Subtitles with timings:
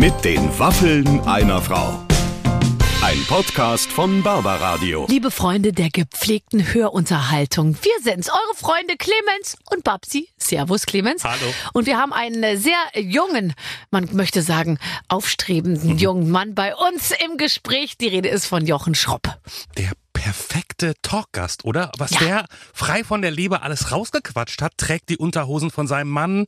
[0.00, 2.06] Mit den Waffeln einer Frau.
[3.02, 5.04] Ein Podcast von Barbaradio.
[5.10, 10.30] Liebe Freunde der gepflegten Hörunterhaltung, wir sind's, eure Freunde Clemens und Babsi.
[10.38, 11.22] Servus Clemens.
[11.22, 11.52] Hallo.
[11.74, 13.52] Und wir haben einen sehr jungen,
[13.90, 17.98] man möchte sagen, aufstrebenden jungen Mann bei uns im Gespräch.
[17.98, 19.38] Die Rede ist von Jochen Schropp.
[19.76, 19.92] Der
[20.24, 21.90] perfekte Talkgast, oder?
[21.96, 22.18] Was Ja.
[22.20, 22.44] der
[22.74, 26.44] frei von der Leber alles rausgequatscht hat, trägt die Unterhosen von seinem Mann,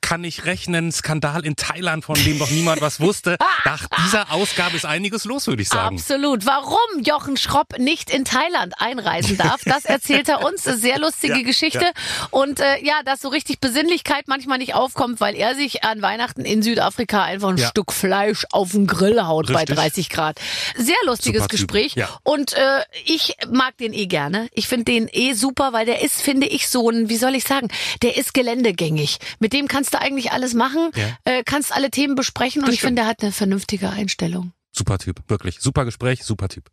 [0.00, 3.36] kann nicht rechnen, Skandal in Thailand, von dem noch niemand was wusste.
[3.64, 5.96] Nach dieser Ausgabe ist einiges los, würde ich sagen.
[5.98, 6.46] Absolut.
[6.46, 10.64] Warum Jochen Schropp nicht in Thailand einreisen darf, das erzählt er uns.
[10.64, 11.84] Sehr lustige Ja, Geschichte.
[11.84, 11.90] ja.
[12.30, 16.44] Und äh, ja, dass so richtig Besinnlichkeit manchmal nicht aufkommt, weil er sich an Weihnachten
[16.44, 17.58] in Südafrika einfach ein.
[17.58, 19.76] Stück Fleisch auf den Grill haut bei Richtig.
[19.76, 20.40] 30 Grad.
[20.76, 21.94] Sehr lustiges Super Gespräch.
[21.94, 22.08] ja.
[22.24, 22.80] Und äh,
[23.14, 24.48] ich mag den eh gerne.
[24.52, 27.44] Ich finde den eh super, weil der ist, finde ich, so ein, wie soll ich
[27.44, 27.68] sagen,
[28.02, 29.18] der ist geländegängig.
[29.38, 31.16] Mit dem kannst du eigentlich alles machen, Ja.
[31.24, 34.52] äh, kannst alle Themen besprechen und Das ich finde, der hat eine vernünftige Einstellung.
[34.72, 35.58] Super Typ, wirklich.
[35.60, 36.70] Super Gespräch, super Typ.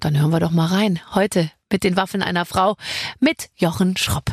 [0.00, 1.00] Dann hören wir doch mal rein.
[1.14, 2.76] Heute mit den Waffen einer Frau
[3.20, 4.32] mit Jochen Schropp.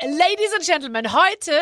[0.00, 1.52] Ladies and Gentlemen, heute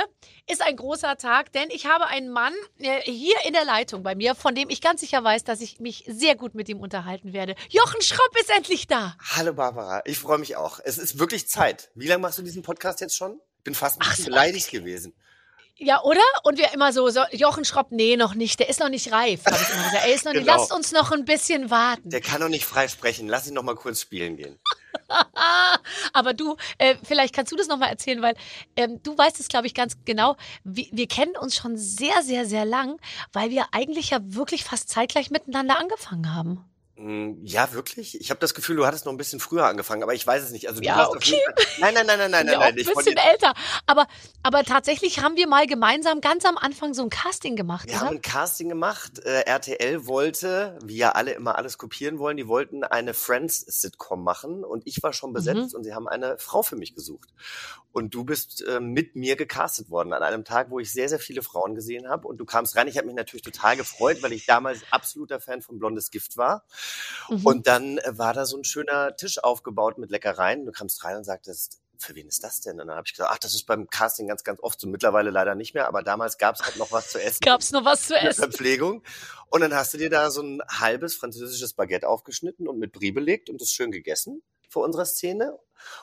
[0.46, 4.14] ist ein großer Tag, denn ich habe einen Mann äh, hier in der Leitung bei
[4.14, 7.32] mir, von dem ich ganz sicher weiß, dass ich mich sehr gut mit ihm unterhalten
[7.32, 7.54] werde.
[7.70, 9.14] Jochen Schropp ist endlich da.
[9.34, 10.80] Hallo Barbara, ich freue mich auch.
[10.84, 11.90] Es ist wirklich Zeit.
[11.94, 13.40] Wie lange machst du diesen Podcast jetzt schon?
[13.58, 14.30] Ich bin fast ein bisschen so.
[14.30, 15.14] beleidigt gewesen.
[15.78, 16.20] Ja, oder?
[16.42, 19.44] Und wir immer so, so Jochen Schropp, nee, noch nicht, der ist noch nicht reif.
[19.46, 20.06] Hab ich immer gesagt.
[20.06, 20.56] Er ist noch nicht, Genau.
[20.58, 22.10] lasst uns noch ein bisschen warten.
[22.10, 23.28] Der kann doch nicht frei sprechen.
[23.28, 24.58] Lass ihn noch mal kurz spielen gehen.
[26.16, 28.34] Aber du, äh, vielleicht kannst du das nochmal erzählen, weil
[28.74, 30.36] ähm, du weißt es, glaube ich, ganz genau.
[30.64, 32.98] Wir, wir kennen uns schon sehr, sehr, sehr lang,
[33.34, 36.64] weil wir eigentlich ja wirklich fast zeitgleich miteinander angefangen haben.
[36.98, 38.18] Mm, Ja, wirklich?
[38.20, 40.50] Ich habe das Gefühl, du hattest noch ein bisschen früher angefangen, aber ich weiß es
[40.50, 40.68] nicht.
[40.68, 41.38] Also du Ja, okay.
[41.78, 43.52] Nein, nein, nein, nein, nein, ja, nein, auch ein bisschen älter.
[43.86, 44.06] Aber,
[44.42, 48.06] aber tatsächlich haben wir mal gemeinsam ganz am Anfang so ein Casting gemacht, Wir oder?
[48.06, 49.18] haben ein Casting gemacht.
[49.24, 54.64] Äh, RTL wollte, wie ja alle immer alles kopieren wollen, die wollten eine Friends-Sitcom machen
[54.64, 55.76] und ich war schon besetzt Mhm.
[55.76, 57.28] und sie haben eine Frau für mich gesucht.
[57.92, 61.18] Und du bist äh, mit mir gecastet worden an einem Tag, wo ich sehr, sehr
[61.18, 62.88] viele Frauen gesehen habe und du kamst rein.
[62.88, 66.64] Ich habe mich natürlich total gefreut, weil ich damals absoluter Fan von Blondes Gift war.
[67.28, 67.46] Mhm.
[67.46, 70.66] Und dann äh, war da so ein schöner Tisch aufgebaut mit Leckereien.
[70.66, 72.80] Du kamst rein und sagtest, für wen ist das denn?
[72.80, 74.86] Und dann habe ich gesagt, ach, das ist beim Casting ganz, ganz oft so.
[74.88, 77.40] Mittlerweile leider nicht mehr, aber damals gab es halt noch was zu essen.
[77.42, 78.42] Gab's noch was zu essen?
[78.42, 79.02] Verpflegung.
[79.48, 83.12] Und dann hast du dir da so ein halbes französisches Baguette aufgeschnitten und mit Brie
[83.12, 85.58] belegt und das schön gegessen vor unserer Szene.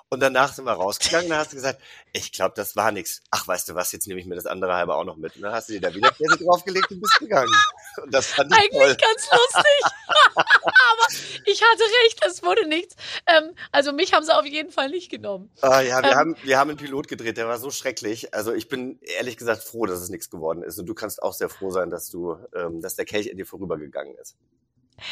[0.09, 1.81] Und danach sind wir rausgegangen, dann hast du gesagt,
[2.13, 3.21] ich glaube, das war nix.
[3.31, 5.35] Ach, weißt du was, jetzt nehme ich mir das andere halbe auch noch mit.
[5.35, 7.51] Und dann hast du dir da wieder Käse draufgelegt und bist gegangen.
[8.01, 8.97] Und das fand ich Eigentlich toll.
[8.97, 9.81] ganz lustig.
[10.35, 11.07] Aber
[11.45, 12.95] ich hatte recht, es wurde nichts.
[13.25, 15.49] Ähm, also mich haben sie auf jeden Fall nicht genommen.
[15.61, 18.33] Ah, ja, wir, Ähm, haben, wir haben einen Pilot gedreht, der war so schrecklich.
[18.33, 20.77] Also ich bin ehrlich gesagt froh, dass es nichts geworden ist.
[20.79, 23.45] Und du kannst auch sehr froh sein, dass du, ähm, dass der Kelch in dir
[23.45, 24.37] vorübergegangen ist.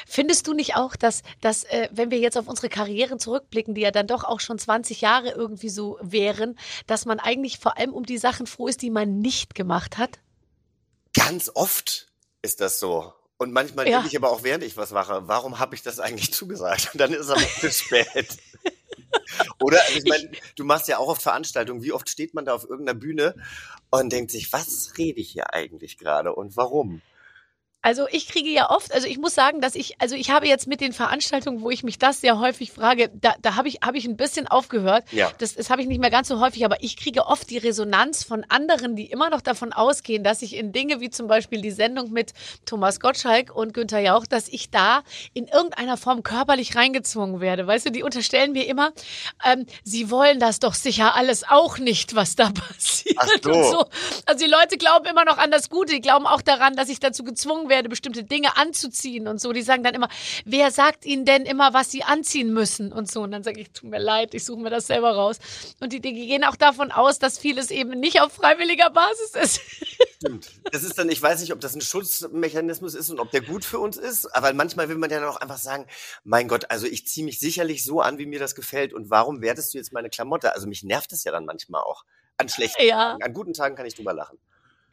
[0.08, 3.82] Findest du nicht auch, dass, dass äh, wenn wir jetzt auf unsere Karrieren zurückblicken, die
[3.82, 6.58] ja dann doch auch schon 20 Jahre irgendwie so wären,
[6.88, 10.20] dass man eigentlich vor allem um die Sachen froh ist, die man nicht gemacht hat?
[11.14, 12.08] Ganz oft
[12.42, 13.14] ist das so.
[13.38, 13.98] Und manchmal Ja.
[13.98, 16.90] denke ich aber auch, während ich was mache, warum habe ich das eigentlich zugesagt?
[16.94, 18.38] Und dann ist es aber zu spät.
[19.60, 19.82] Oder?
[19.86, 21.84] Also ich meine, du machst ja auch oft Veranstaltungen.
[21.84, 23.36] Wie oft steht man da auf irgendeiner Bühne
[23.90, 27.02] und denkt sich, was rede ich hier eigentlich gerade und warum?
[27.84, 30.68] Also ich kriege ja oft, also ich muss sagen, dass ich, also ich habe jetzt
[30.68, 33.98] mit den Veranstaltungen, wo ich mich das sehr häufig frage, da, da habe ich, habe
[33.98, 35.04] ich ein bisschen aufgehört.
[35.12, 35.32] Ja.
[35.40, 38.24] Das, das habe ich nicht mehr ganz so häufig, aber ich kriege oft die Resonanz
[38.24, 41.72] von anderen, die immer noch davon ausgehen, dass ich in Dinge wie zum Beispiel die
[41.72, 42.34] Sendung mit
[42.68, 45.02] Thomas Gottschalk und Günther Jauch, dass ich da
[45.34, 47.66] in irgendeiner Form körperlich reingezwungen werde.
[47.66, 48.92] Weißt du, die unterstellen mir immer,
[49.44, 53.52] ähm, sie wollen das doch sicher alles auch nicht, was da passiert Ach so.
[53.52, 53.86] und so.
[54.28, 57.00] Also die Leute glauben immer noch an das Gute, die glauben auch daran, dass ich
[57.00, 59.52] dazu gezwungen werde, bestimmte Dinge anzuziehen und so.
[59.52, 60.10] Die sagen dann immer,
[60.46, 63.22] wer sagt ihnen denn immer, was sie anziehen müssen und so.
[63.24, 65.40] Und dann sage ich, tut mir leid, ich suche mir das selber raus.
[65.80, 69.62] Und die, die gehen auch davon aus, dass vieles eben nicht auf freiwilliger Basis ist.
[70.18, 70.52] Stimmt.
[70.72, 73.66] Das ist dann, ich weiß nicht, ob das ein Schutzmechanismus ist und ob der gut
[73.66, 75.88] für uns ist, aber manchmal will man ja dann auch einfach sagen,
[76.24, 79.42] mein Gott, also ich ziehe mich sicherlich so an, wie mir das gefällt und warum
[79.42, 80.54] wertest du jetzt meine Klamotte?
[80.54, 82.04] Also mich nervt es ja dann manchmal auch.
[82.38, 83.12] An schlechten Ja.
[83.14, 83.24] Tagen.
[83.24, 84.38] An guten Tagen kann ich drüber lachen.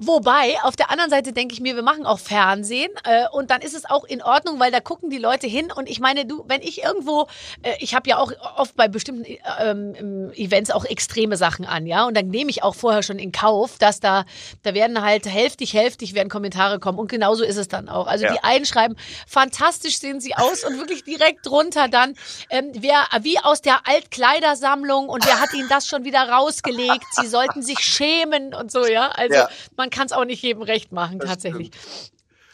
[0.00, 3.60] Wobei, auf der anderen Seite denke ich mir, wir machen auch Fernsehen äh, und dann
[3.62, 6.44] ist es auch in Ordnung, weil da gucken die Leute hin und ich meine, du,
[6.46, 7.26] wenn ich irgendwo,
[7.62, 9.24] äh, ich habe ja auch oft bei bestimmten
[9.60, 13.32] ähm, Events auch extreme Sachen an, ja, und dann nehme ich auch vorher schon in
[13.32, 14.24] Kauf, dass da,
[14.62, 18.06] da werden halt hälftig, hälftig werden Kommentare kommen und genauso ist es dann auch.
[18.06, 18.30] Also Ja.
[18.30, 18.94] die einen schreiben,
[19.26, 22.14] fantastisch sehen sie aus und wirklich direkt drunter dann,
[22.50, 27.26] ähm, wer, wie aus der Altkleidersammlung und wer hat ihnen das schon wieder rausgelegt, sie
[27.26, 29.48] sollten sich schämen und so, ja, also Ja.
[29.76, 31.70] man man kann es auch nicht jedem recht machen, Das tatsächlich.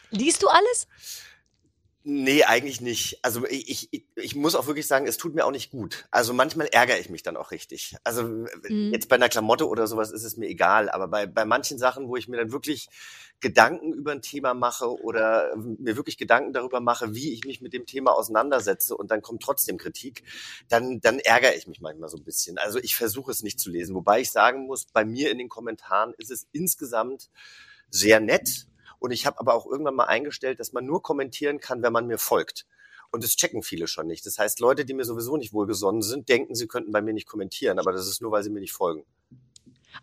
[0.09, 0.87] Liest du alles?
[2.07, 3.17] Nee, eigentlich nicht.
[3.23, 6.05] Also ich, ich, ich muss auch wirklich sagen, es tut mir auch nicht gut.
[6.11, 7.95] Also manchmal ärgere ich mich dann auch richtig.
[8.03, 8.91] Also Mhm.
[8.93, 12.07] jetzt bei einer Klamotte oder sowas ist es mir egal, aber bei, bei manchen Sachen,
[12.07, 12.89] wo ich mir dann wirklich
[13.39, 17.73] Gedanken über ein Thema mache oder mir wirklich Gedanken darüber mache, wie ich mich mit
[17.73, 20.21] dem Thema auseinandersetze und dann kommt trotzdem Kritik,
[20.69, 22.59] dann, dann ärgere ich mich manchmal so ein bisschen.
[22.59, 23.95] Also ich versuche es nicht zu lesen.
[23.95, 27.31] Wobei ich sagen muss, bei mir in den Kommentaren ist es insgesamt
[27.89, 28.67] sehr nett.
[28.99, 32.07] Und ich habe aber auch irgendwann mal eingestellt, dass man nur kommentieren kann, wenn man
[32.07, 32.65] mir folgt.
[33.11, 34.25] Und das checken viele schon nicht.
[34.25, 37.27] Das heißt, Leute, die mir sowieso nicht wohlgesonnen sind, denken, sie könnten bei mir nicht
[37.27, 39.05] kommentieren, aber das ist nur, weil sie mir nicht folgen.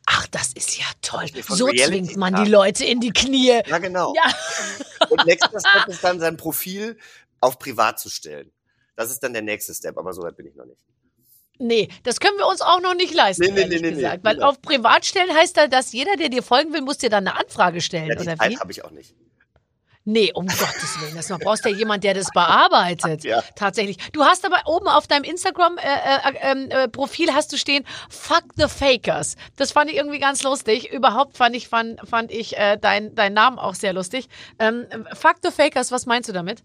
[0.06, 1.26] Ach, das ist ja toll.
[1.48, 3.60] So Reality zwingt man die Leute in die Knie.
[3.66, 4.14] Ja, genau.
[4.14, 4.32] Ja.
[5.10, 6.96] Und nächster Step ist dann, sein Profil
[7.40, 8.50] auf privat zu stellen.
[8.96, 10.80] Das ist dann der nächste Step, aber so weit bin ich noch nicht.
[11.62, 14.24] Nee, das können wir uns auch noch nicht leisten, Nee, nee, ehrlich nee, nee, gesagt.
[14.24, 14.30] nee.
[14.30, 17.38] Weil auf Privatstellen heißt da, dass jeder, der dir folgen will, muss dir dann eine
[17.38, 18.58] Anfrage stellen, Ja, die oder Zeit wie?
[18.58, 19.14] habe ich auch nicht.
[20.04, 21.14] Nee, um Gottes Willen.
[21.14, 23.22] Das noch brauchst du ja jemand, der das bearbeitet.
[23.22, 23.44] Ja.
[23.54, 23.98] Tatsächlich.
[24.12, 28.66] Du hast aber oben auf deinem Instagram-Profil äh, äh, Profil hast du stehen, fuck the
[28.66, 29.36] fakers.
[29.56, 30.90] Das fand ich irgendwie ganz lustig.
[30.92, 34.28] Überhaupt fand ich, fand, fand ich äh, dein, dein Namen auch sehr lustig.
[34.58, 36.64] Ähm, fuck the fakers, was meinst du damit?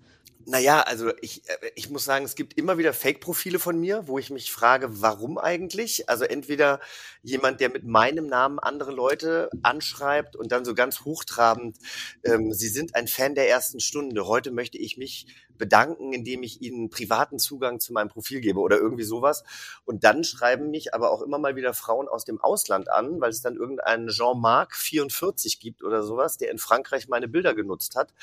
[0.50, 4.18] Naja, also ich, äh, ich muss sagen, es gibt immer wieder Fake-Profile von mir, wo
[4.18, 6.08] ich mich frage, warum eigentlich?
[6.08, 6.80] Also entweder
[7.22, 11.78] jemand, der mit meinem Namen andere Leute anschreibt und dann so ganz hochtrabend,
[12.24, 14.26] ähm, Sie sind ein Fan der ersten Stunde.
[14.26, 15.28] Heute möchte ich mich
[15.58, 19.44] bedanken, indem ich Ihnen privaten Zugang zu meinem Profil gebe oder irgendwie sowas.
[19.86, 23.30] Und dann schreiben mich aber auch immer mal wieder Frauen aus dem Ausland an, weil
[23.30, 28.14] es dann irgendeinen Jean-Marc 44 gibt oder sowas, der in Frankreich meine Bilder genutzt hat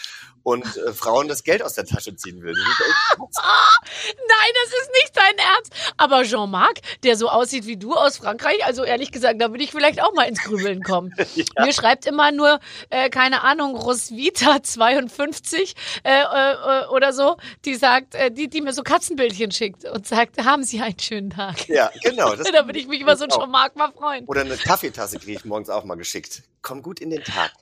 [0.43, 2.55] und äh, Frauen das Geld aus der Tasche ziehen will.
[2.55, 3.19] Das.
[3.25, 5.73] Nein, das ist nicht dein Ernst.
[5.97, 9.71] Aber Jean-Marc, der so aussieht wie du aus Frankreich, also ehrlich gesagt, da würde ich
[9.71, 11.15] vielleicht auch mal ins Grübeln kommen.
[11.59, 12.61] Mir schreibt immer nur,
[12.91, 17.24] äh, keine Ahnung, Roswitha 52 äh, äh, oder so,
[17.65, 21.31] die sagt, äh, die, die mir so Katzenbildchen schickt und sagt, haben Sie einen schönen
[21.31, 21.69] Tag.
[21.69, 22.35] Ja, genau.
[22.37, 23.41] Das da würde ich mich über so einen auch.
[23.41, 24.25] Jean-Marc mal freuen.
[24.27, 26.43] Oder eine Kaffeetasse kriege ich morgens auch mal geschickt.
[26.63, 27.53] Komm gut in den Tag.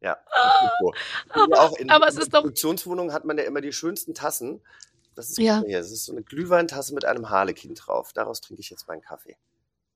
[0.00, 0.92] Ja, ist so.
[1.30, 4.60] Aber- auch in, aber es ist doch- Produktionswohnungen hat man ja immer die schönsten Tassen.
[5.14, 5.62] Das ist Ja.
[5.66, 8.12] Das ist so eine Glühweintasse mit einem Harlekin drauf.
[8.12, 9.36] Daraus trinke ich jetzt meinen Kaffee.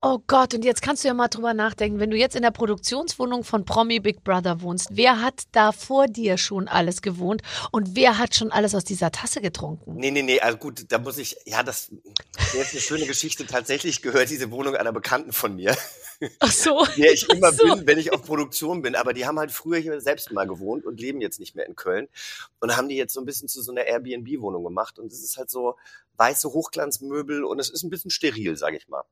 [0.03, 2.49] Oh Gott, und jetzt kannst du ja mal drüber nachdenken, wenn du jetzt in der
[2.49, 7.95] Produktionswohnung von Promi Big Brother wohnst, wer hat da vor dir schon alles gewohnt und
[7.95, 9.97] wer hat schon alles aus dieser Tasse getrunken?
[9.97, 11.91] Nee, nee, nee, also gut, da muss ich, ja, das
[12.33, 13.45] das ist eine schöne Geschichte.
[13.45, 15.77] Tatsächlich gehört diese Wohnung einer Bekannten von mir,
[16.39, 16.85] Ach so.
[16.97, 17.75] der ich immer so.
[17.75, 18.95] bin, wenn ich auf Produktion bin.
[18.95, 21.75] Aber die haben halt früher hier selbst mal gewohnt und leben jetzt nicht mehr in
[21.75, 22.07] Köln.
[22.59, 24.99] Und haben die jetzt so ein bisschen zu so einer Airbnb-Wohnung gemacht.
[24.99, 25.75] Und es ist halt so
[26.17, 29.03] weiße Hochglanzmöbel und es ist ein bisschen steril, sage ich mal.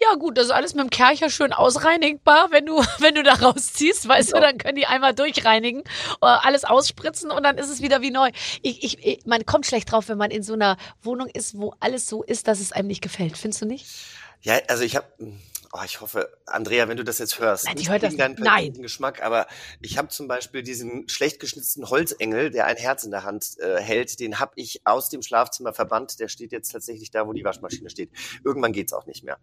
[0.00, 3.34] Ja gut, das ist alles mit dem Kercher schön ausreinigbar, wenn du, wenn du da
[3.34, 4.40] rausziehst, weißt Genau.
[4.40, 5.84] du, dann können die einmal durchreinigen, äh,
[6.20, 8.30] alles ausspritzen und dann ist es wieder wie neu.
[8.62, 11.74] Ich, ich, ich, man kommt schlecht drauf, wenn man in so einer Wohnung ist, wo
[11.80, 13.36] alles so ist, dass es einem nicht gefällt.
[13.36, 13.86] Findest du nicht?
[14.42, 15.06] Ja, also ich habe,
[15.72, 18.36] oh, ich hoffe, Andrea, wenn du das jetzt hörst, Nein, die nicht hört das- deinen
[18.38, 18.72] nein.
[18.74, 19.46] Geschmack, aber
[19.80, 23.80] ich habe zum Beispiel diesen schlecht geschnitzten Holzengel, der ein Herz in der Hand äh,
[23.80, 26.18] hält, den habe ich aus dem Schlafzimmer verbannt.
[26.20, 28.10] Der steht jetzt tatsächlich da, wo die Waschmaschine steht.
[28.44, 29.38] Irgendwann geht's auch nicht mehr.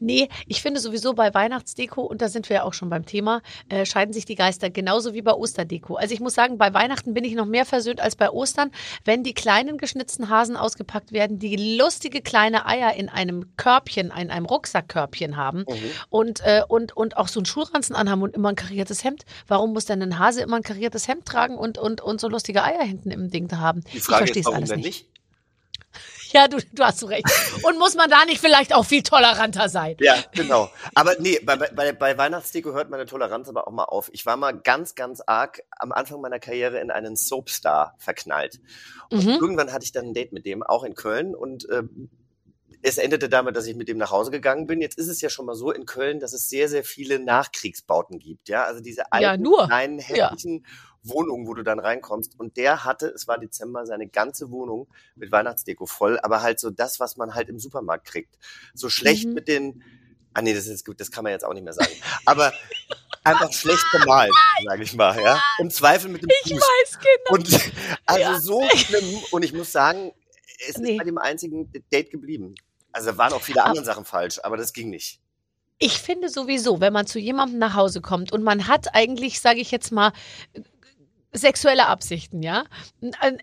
[0.00, 3.42] Nee, ich finde sowieso bei Weihnachtsdeko, und da sind wir ja auch schon beim Thema,
[3.68, 5.94] äh, scheiden sich die Geister genauso wie bei Osterdeko.
[5.96, 8.70] Also ich muss sagen, bei Weihnachten bin ich noch mehr versöhnt als bei Ostern,
[9.04, 14.30] wenn die kleinen geschnitzten Hasen ausgepackt werden, die lustige kleine Eier in einem Körbchen, in
[14.30, 15.74] einem Rucksackkörbchen haben Mhm.
[16.10, 19.24] und, äh, und, und auch so einen Schulranzen anhaben und immer ein kariertes Hemd.
[19.46, 22.62] Warum muss denn ein Hase immer ein kariertes Hemd tragen und, und, und so lustige
[22.62, 23.82] Eier hinten im Ding da haben?
[23.92, 24.84] Die ich Frage verstehe ist, es alles nicht.
[24.84, 25.06] nicht?
[26.34, 27.24] Ja, du, du hast recht.
[27.62, 29.96] Und muss man da nicht vielleicht auch viel toleranter sein?
[30.00, 30.68] Ja, genau.
[30.94, 34.10] Aber nee, bei, bei, bei Weihnachtsdeko hört meine Toleranz aber auch mal auf.
[34.12, 38.58] Ich war mal ganz, ganz arg am Anfang meiner Karriere in einen Soapstar verknallt.
[39.10, 39.30] Und Mhm.
[39.30, 41.36] irgendwann hatte ich dann ein Date mit dem, auch in Köln.
[41.36, 42.10] Und ähm,
[42.86, 44.80] es endete damit, dass ich mit dem nach Hause gegangen bin.
[44.82, 48.18] Jetzt ist es ja schon mal so in Köln, dass es sehr, sehr viele Nachkriegsbauten
[48.18, 48.48] gibt.
[48.48, 49.66] Ja, also diese alten, Ja, nur.
[49.66, 50.28] kleinen, Ja.
[50.30, 50.66] hässlichen
[51.02, 52.38] Wohnungen, wo du dann reinkommst.
[52.38, 54.86] Und der hatte, es war Dezember, seine ganze Wohnung
[55.16, 58.36] mit Weihnachtsdeko voll, aber halt so das, was man halt im Supermarkt kriegt.
[58.74, 59.34] So schlecht Mhm.
[59.34, 59.82] mit den,
[60.34, 61.92] ah nee, das ist gut, das kann man jetzt auch nicht mehr sagen.
[62.26, 62.52] Aber
[63.22, 64.32] einfach schlecht gemalt,
[64.66, 65.40] sage ich mal, ja.
[65.58, 66.60] Im Zweifel mit dem Ich Fuß.
[66.60, 67.38] weiß genau.
[67.38, 67.72] Und
[68.04, 68.40] also Ja.
[68.40, 69.22] so schlimm.
[69.30, 70.12] Und ich muss sagen,
[70.68, 70.92] es Nee.
[70.92, 72.54] ist bei dem einzigen Date geblieben.
[72.94, 75.20] Also da waren auch viele andere Sachen falsch, aber das ging nicht.
[75.78, 79.58] Ich finde sowieso, wenn man zu jemandem nach Hause kommt und man hat eigentlich, sage
[79.58, 80.12] ich jetzt mal,
[81.34, 82.64] sexuelle Absichten, ja.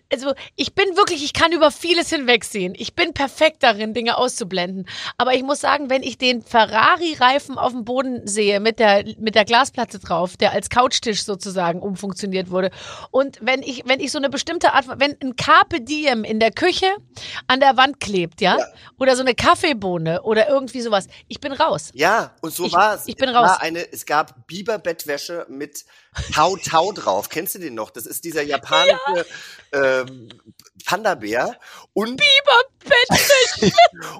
[0.08, 2.74] Also ich bin wirklich, ich kann über vieles hinwegsehen.
[2.76, 4.88] Ich bin perfekt darin, Dinge auszublenden.
[5.18, 9.34] Aber ich muss sagen, wenn ich den Ferrari-Reifen auf dem Boden sehe mit der mit
[9.34, 12.70] der Glasplatte drauf, der als Couchtisch sozusagen umfunktioniert wurde,
[13.10, 16.50] und wenn ich wenn ich so eine bestimmte Art, wenn ein Carpe Diem in der
[16.50, 16.86] Küche
[17.46, 18.66] an der Wand klebt, ja, ja.
[18.98, 21.90] oder so eine Kaffeebohne oder irgendwie sowas, ich bin raus.
[21.94, 23.06] Ja, und so ich, war es.
[23.06, 23.48] Ich bin es raus.
[23.50, 25.84] War eine, es gab Biberbettwäsche mit
[26.32, 27.28] Tau Tau drauf.
[27.28, 27.81] Kennst du den noch?
[27.90, 29.26] Das ist dieser japanische
[29.72, 30.00] ja.
[30.00, 30.28] ähm,
[30.84, 31.58] Panda-Bär.
[31.92, 32.20] Und,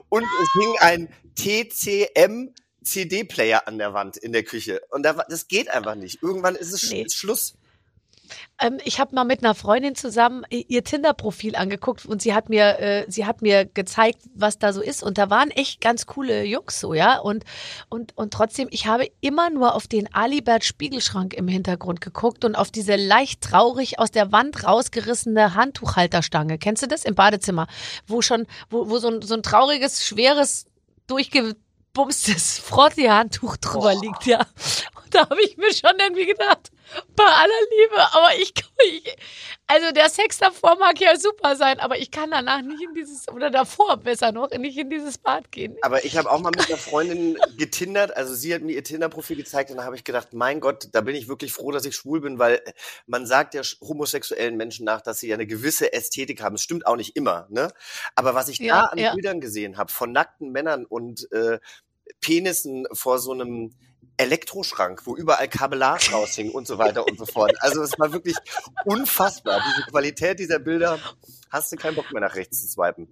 [0.08, 4.80] und es hing ein TCM CD-Player an der Wand in der Küche.
[4.90, 6.22] Und das geht einfach nicht.
[6.22, 7.06] Irgendwann ist es nee.
[7.08, 7.54] Schluss.
[8.60, 12.78] Ähm, ich habe mal mit einer Freundin zusammen ihr Tinder-Profil angeguckt und sie hat mir,
[12.78, 15.02] äh, sie hat mir gezeigt, was da so ist.
[15.02, 17.18] Und da waren echt ganz coole Jungs so, ja.
[17.18, 17.44] Und,
[17.88, 22.54] und, und trotzdem, ich habe immer nur auf den Alibert Spiegelschrank im Hintergrund geguckt und
[22.54, 26.58] auf diese leicht traurig aus der Wand rausgerissene Handtuchhalterstange.
[26.58, 27.04] Kennst du das?
[27.04, 27.66] Im Badezimmer,
[28.06, 30.66] wo schon, wo, wo so ein, so ein trauriges, schweres,
[31.06, 34.00] durchgebumstes Frotti-Handtuch drüber oh.
[34.00, 34.40] liegt, ja.
[35.02, 36.70] Und da habe ich mir schon irgendwie gedacht,
[37.16, 38.52] bei aller Liebe, aber ich,
[38.86, 39.16] ich,
[39.66, 43.28] also der Sex davor mag ja super sein, aber ich kann danach nicht in dieses,
[43.28, 45.76] oder davor besser noch, nicht in dieses Bad gehen.
[45.82, 49.36] Aber ich habe auch mal mit einer Freundin getindert, also sie hat mir ihr Tinder-Profil
[49.36, 51.94] gezeigt und da habe ich gedacht, mein Gott, da bin ich wirklich froh, dass ich
[51.94, 52.62] schwul bin, weil
[53.06, 56.54] man sagt ja homosexuellen Menschen nach, dass sie ja eine gewisse Ästhetik haben.
[56.54, 57.72] Das stimmt auch nicht immer, ne?
[58.14, 59.14] Aber was ich ja, da an ja.
[59.14, 61.58] Bildern gesehen habe, von nackten Männern und äh,
[62.20, 63.74] Penissen vor so einem
[64.16, 67.52] Elektroschrank, wo überall Kabellage raushing und so weiter und so fort.
[67.60, 68.36] Also es war wirklich
[68.84, 69.62] unfassbar.
[69.68, 70.98] Diese Qualität dieser Bilder,
[71.50, 73.08] hast du keinen Bock mehr nach rechts zu swipen.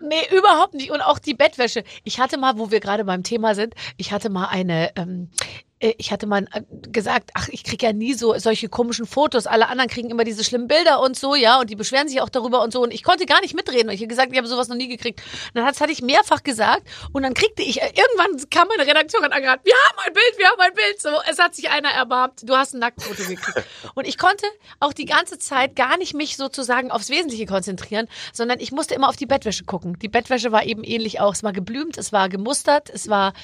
[0.00, 0.90] Nee, überhaupt nicht.
[0.90, 1.84] Und auch die Bettwäsche.
[2.02, 5.44] Ich hatte mal, wo wir gerade beim Thema sind, ich hatte mal eine, ähm, äh,
[5.80, 9.46] ich hatte mal äh, gesagt, ach, ich kriege ja nie so solche komischen Fotos.
[9.46, 12.28] Alle anderen kriegen immer diese schlimmen Bilder und so, ja, und die beschweren sich auch
[12.28, 12.82] darüber und so.
[12.82, 13.90] Und ich konnte gar nicht mitreden.
[13.90, 15.20] Ich habe gesagt, ich habe sowas noch nie gekriegt.
[15.48, 18.88] Und dann das hatte ich mehrfach gesagt und dann kriegte ich, äh, irgendwann kam meine
[18.88, 21.02] Redaktion und angehört, wir haben ein Bild, wir haben ein Bild.
[21.02, 23.64] So, es hat sich einer erbarmt, du hast ein Nacktfoto gekriegt.
[23.94, 24.46] Und ich konnte
[24.80, 29.08] auch die ganze Zeit gar nicht mich sozusagen aufs Wesentliche konzentrieren, sondern ich musste immer
[29.08, 29.98] auf die Bettwäsche gucken.
[30.00, 31.32] Die Bettwäsche war eben ähnlich auch.
[31.32, 33.34] Es war geblümt, es war gemustert, es war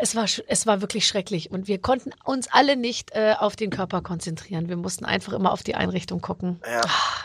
[0.00, 3.70] es war, es war wirklich schrecklich und wir konnten uns alle nicht äh, auf den
[3.70, 4.68] Körper konzentrieren.
[4.68, 6.60] Wir mussten einfach immer auf die Einrichtung gucken.
[6.64, 6.82] Ja.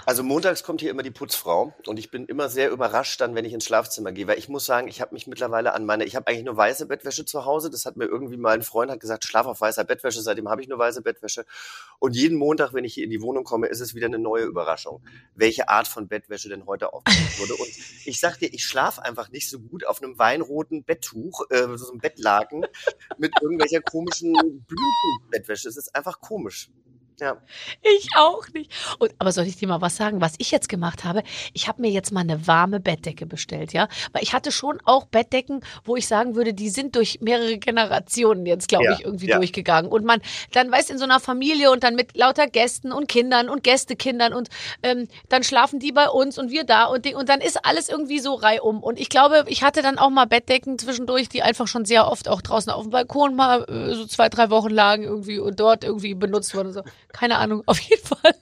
[0.07, 3.45] Also montags kommt hier immer die Putzfrau und ich bin immer sehr überrascht dann, wenn
[3.45, 6.15] ich ins Schlafzimmer gehe, weil ich muss sagen, ich habe mich mittlerweile an meine, ich
[6.15, 7.69] habe eigentlich nur weiße Bettwäsche zu Hause.
[7.69, 10.23] Das hat mir irgendwie mal ein Freund hat gesagt, schlaf auf weißer Bettwäsche.
[10.23, 11.45] Seitdem habe ich nur weiße Bettwäsche.
[11.99, 14.45] Und jeden Montag, wenn ich hier in die Wohnung komme, ist es wieder eine neue
[14.45, 15.03] Überraschung,
[15.35, 17.53] welche Art von Bettwäsche denn heute aufgebaut wurde.
[17.53, 17.69] Und
[18.05, 21.91] ich sag dir, ich schlafe einfach nicht so gut auf einem weinroten Betttuch, äh, so
[21.91, 22.62] einem Bettlaken
[23.17, 25.69] mit irgendwelcher komischen Blümchenbettwäsche.
[25.69, 26.69] Es ist einfach komisch.
[27.23, 27.37] Ja.
[27.81, 28.69] Ich auch nicht.
[28.99, 31.23] Und, aber soll ich dir mal was sagen, was ich jetzt gemacht habe?
[31.53, 33.87] Ich habe mir jetzt mal eine warme Bettdecke bestellt, ja.
[34.11, 38.45] Weil ich hatte schon auch Bettdecken, wo ich sagen würde, die sind durch mehrere Generationen
[38.45, 39.37] jetzt, glaube ja, ich, irgendwie ja.
[39.37, 39.89] durchgegangen.
[39.89, 43.47] Und man dann weiß in so einer Familie und dann mit lauter Gästen und Kindern
[43.47, 44.49] und Gästekindern und
[44.81, 47.87] ähm, dann schlafen die bei uns und wir da und, die, und dann ist alles
[47.87, 48.83] irgendwie so reihum.
[48.83, 52.27] Und ich glaube, ich hatte dann auch mal Bettdecken zwischendurch, die einfach schon sehr oft
[52.27, 55.85] auch draußen auf dem Balkon mal äh, so zwei, drei Wochen lagen irgendwie und dort
[55.85, 56.73] irgendwie benutzt wurden.
[56.73, 56.83] So.
[57.13, 58.35] Keine Ahnung, auf jeden Fall.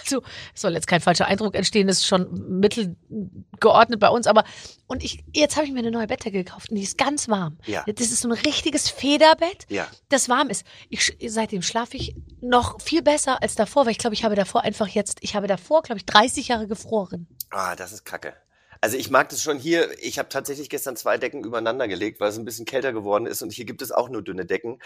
[0.00, 0.22] Also
[0.54, 4.44] soll jetzt kein falscher Eindruck entstehen, ist schon mittelgeordnet bei uns, aber
[4.86, 7.58] und ich jetzt habe ich mir eine neue Bettdecke gekauft und die ist ganz warm.
[7.66, 7.84] Ja.
[7.84, 9.86] Das ist so ein richtiges Federbett, ja.
[10.08, 10.64] das warm ist.
[10.88, 14.62] Ich, seitdem schlafe ich noch viel besser als davor, weil ich glaube, ich habe davor
[14.62, 17.26] einfach jetzt, ich habe davor, glaube ich, 30 Jahre gefroren.
[17.50, 18.34] Ah, das ist Kacke.
[18.80, 19.90] Also ich mag das schon hier.
[20.00, 23.42] Ich habe tatsächlich gestern zwei Decken übereinander gelegt, weil es ein bisschen kälter geworden ist
[23.42, 24.78] und hier gibt es auch nur dünne Decken.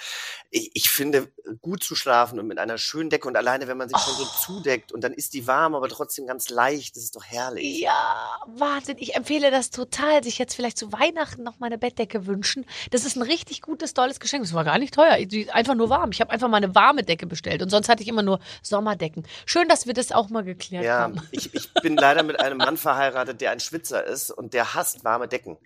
[0.50, 1.28] Ich, ich finde,
[1.60, 4.00] gut zu schlafen und mit einer schönen Decke und alleine, wenn man sich oh.
[4.00, 4.44] schon so oh.
[4.44, 7.80] zudeckt und dann ist die warm, aber trotzdem ganz leicht, das ist doch herrlich.
[7.80, 8.96] Ja, Wahnsinn.
[8.98, 12.64] Ich empfehle das total, sich jetzt vielleicht zu Weihnachten noch mal eine Bettdecke wünschen.
[12.90, 14.42] Das ist ein richtig gutes, tolles Geschenk.
[14.44, 15.18] Das war gar nicht teuer.
[15.52, 16.10] Einfach nur warm.
[16.12, 19.24] Ich habe einfach mal eine warme Decke bestellt und sonst hatte ich immer nur Sommerdecken.
[19.46, 21.16] Schön, dass wir das auch mal geklärt ja, haben.
[21.16, 24.54] Ja, ich, ich bin leider mit einem Mann verheiratet, der ein Schwitz Schwitzer ist und
[24.54, 25.58] der hasst warme Decken.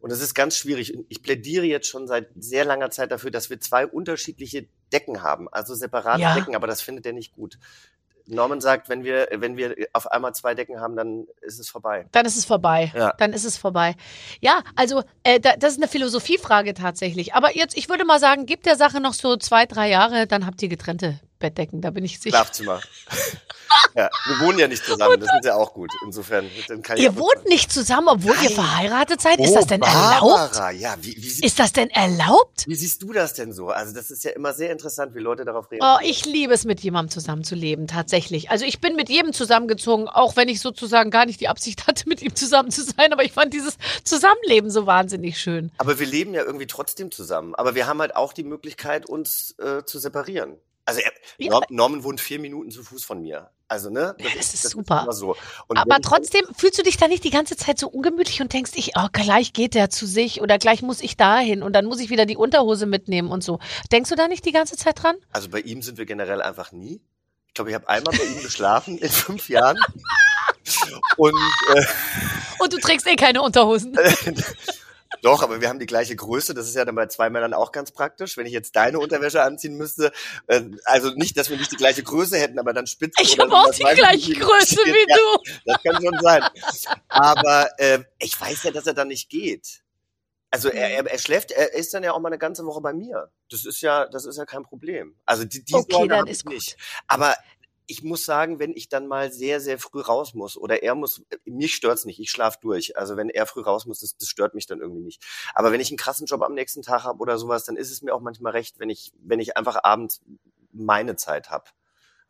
[0.00, 0.96] Und es ist ganz schwierig.
[1.08, 5.48] Ich plädiere jetzt schon seit sehr langer Zeit dafür, dass wir zwei unterschiedliche Decken haben,
[5.48, 6.34] also separate ja.
[6.34, 7.58] Decken, aber das findet er nicht gut.
[8.26, 12.06] Norman sagt, wenn wir, wenn wir auf einmal zwei Decken haben, dann ist es vorbei.
[12.12, 12.92] Dann ist es vorbei.
[12.94, 13.14] Ja.
[13.18, 13.96] Dann ist es vorbei.
[14.40, 17.34] Ja, also äh, da, das ist eine Philosophiefrage tatsächlich.
[17.34, 20.46] Aber jetzt, ich würde mal sagen, gibt der Sache noch so zwei, drei Jahre, dann
[20.46, 22.36] habt ihr getrennte Bettdecken, da bin ich sicher.
[22.36, 22.80] Schlafzimmer.
[23.94, 25.90] Ja, wir wohnen ja nicht zusammen, das ist ja auch gut.
[26.04, 28.52] Insofern dann kann Ihr wohnt nicht zusammen, obwohl ihr Nein.
[28.54, 29.38] verheiratet seid?
[29.38, 30.20] Ist Oh, das denn erlaubt?
[30.52, 32.64] Barbara, ja, wie, wie, Ist das denn erlaubt?
[32.66, 33.68] wie siehst du das denn so?
[33.68, 35.98] Also das ist ja immer sehr interessant, wie Leute darauf Oh, reagieren.
[36.10, 38.50] ich liebe es, mit jemandem zusammenzuleben, tatsächlich.
[38.50, 42.08] Also ich bin mit jedem zusammengezogen, auch wenn ich sozusagen gar nicht die Absicht hatte,
[42.08, 43.12] mit ihm zusammen zu sein.
[43.12, 45.70] Aber ich fand dieses Zusammenleben so wahnsinnig schön.
[45.78, 47.54] Aber wir leben ja irgendwie trotzdem zusammen.
[47.54, 50.56] Aber wir haben halt auch die Möglichkeit, uns äh, zu separieren.
[50.88, 51.12] Also er,
[51.50, 53.50] Norm, Norman wohnt vier Minuten zu Fuß von mir.
[53.68, 55.02] Also ne, Ja, das ist super.
[55.02, 55.36] immer so.
[55.68, 58.92] Aber trotzdem fühlst du dich da nicht die ganze Zeit so ungemütlich und denkst, ich,
[58.96, 62.08] oh, gleich geht der zu sich oder gleich muss ich dahin und dann muss ich
[62.08, 63.58] wieder die Unterhose mitnehmen und so.
[63.92, 65.16] Denkst du da nicht die ganze Zeit dran?
[65.30, 67.02] Also bei ihm sind wir generell einfach nie.
[67.48, 69.76] Ich glaube, ich habe einmal bei ihm geschlafen in fünf Jahren.
[71.18, 71.34] Und
[71.74, 71.84] äh,
[72.60, 73.94] Und du trägst eh keine Unterhosen.
[75.22, 76.54] doch, aber wir haben die gleiche Größe.
[76.54, 78.36] Das ist ja dann bei zwei Männern auch ganz praktisch.
[78.36, 80.12] Wenn ich jetzt deine Unterwäsche anziehen müsste,
[80.46, 83.52] äh, also nicht, dass wir nicht die gleiche Größe hätten, aber dann spitze Ich habe
[83.52, 85.52] auch die gleiche nicht, Größe wie Ja, du.
[85.66, 86.42] Das kann schon sein.
[87.08, 89.82] Aber äh, ich weiß ja, dass er dann nicht geht.
[90.50, 92.94] Also er, er, er schläft, er ist dann ja auch mal eine ganze Woche bei
[92.94, 93.30] mir.
[93.50, 95.14] Das ist ja, das ist ja kein Problem.
[95.26, 96.54] Also die, die Okay, Sorge dann ist ich gut.
[96.54, 96.76] nicht.
[97.06, 97.36] Aber
[97.88, 101.22] ich muss sagen, wenn ich dann mal sehr, sehr früh raus muss oder er muss,
[101.46, 102.96] mich stört's nicht, ich schlaf durch.
[102.98, 105.24] Also wenn er früh raus muss, das, das stört mich dann irgendwie nicht.
[105.54, 108.02] Aber wenn ich einen krassen Job am nächsten Tag habe oder sowas, dann ist es
[108.02, 110.20] mir auch manchmal recht, wenn ich, wenn ich einfach abends
[110.70, 111.64] meine Zeit habe.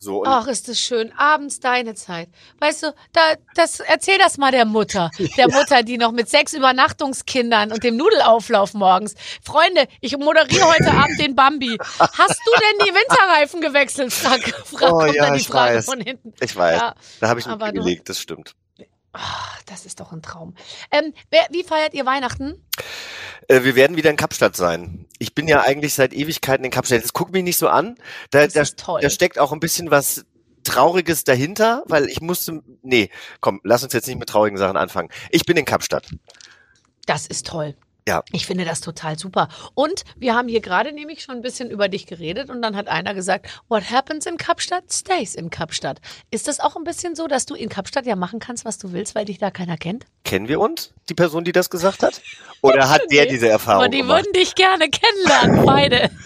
[0.01, 1.13] So Ach, ist das schön.
[1.17, 2.29] Abends deine Zeit.
[2.61, 3.21] Weißt du, da,
[3.57, 5.11] das, erzähl das mal der Mutter.
[5.37, 9.15] Der Mutter, die noch mit sechs Übernachtungskindern und dem Nudelauflauf morgens.
[9.45, 11.77] Freunde, ich moderiere heute Abend den Bambi.
[11.99, 14.13] Hast du denn die Winterreifen gewechselt?
[14.13, 15.85] Frag, frag, Oh kommt ja, dann die Frage weiß.
[15.87, 16.33] von hinten.
[16.41, 18.55] ich weiß, Ja, da habe ich du- gelegt, das stimmt.
[19.13, 20.55] ach, das ist doch ein Traum.
[20.93, 22.65] Ähm, wer, wie feiert ihr Weihnachten?
[23.49, 25.07] Äh, wir werden wieder in Kapstadt sein.
[25.19, 27.03] Ich bin ja eigentlich seit Ewigkeiten in Kapstadt.
[27.03, 27.97] Das guck mich nicht so an.
[28.31, 30.25] Da, Das da, da steckt auch ein bisschen was
[30.65, 32.63] Trauriges dahinter, weil ich musste.
[32.83, 35.09] Nee, komm, lass uns jetzt nicht mit traurigen Sachen anfangen.
[35.31, 36.07] Ich bin in Kapstadt.
[37.07, 37.75] Das ist toll.
[38.09, 38.25] Ja.
[38.33, 39.49] Ich finde das total super.
[39.75, 42.89] Und wir haben hier gerade nämlich schon ein bisschen über dich geredet und dann hat
[42.89, 46.01] einer gesagt, what happens in Kapstadt stays in Kapstadt.
[46.31, 48.93] Ist das auch ein bisschen so, dass du in Kapstadt ja machen kannst, was du
[48.93, 50.07] willst, weil dich da keiner kennt?
[50.25, 52.23] Kennen wir uns, die Person, die das gesagt hat?
[52.63, 54.25] Oder hat der diese Erfahrung Aber die gemacht?
[54.25, 56.11] würden dich gerne kennenlernen, beide.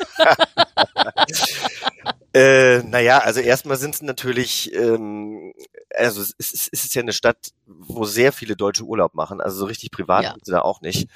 [2.35, 5.53] Äh, naja, also erstmal sind es natürlich, ähm,
[5.95, 9.59] also es ist, es ist ja eine Stadt, wo sehr viele Deutsche Urlaub machen, also
[9.59, 10.31] so richtig privat Ja.
[10.33, 11.11] sind sie da auch nicht.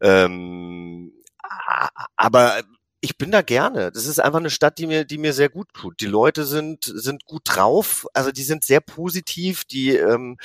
[0.00, 1.12] Ähm,
[2.16, 2.62] aber
[3.00, 3.92] ich bin da gerne.
[3.92, 6.00] Das ist einfach eine Stadt, die mir, die mir sehr gut tut.
[6.00, 10.38] Die Leute sind, sind gut drauf, also die sind sehr positiv, die ähm,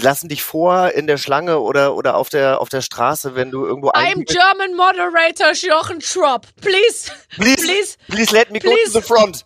[0.00, 3.64] lassen dich vor in der Schlange oder, oder auf der, auf der Straße, wenn du
[3.64, 6.46] irgendwo I'm German moderator Jochen Schropp.
[6.60, 7.96] Please, Please, please.
[8.08, 8.92] please let me go Please.
[8.92, 9.44] to the front.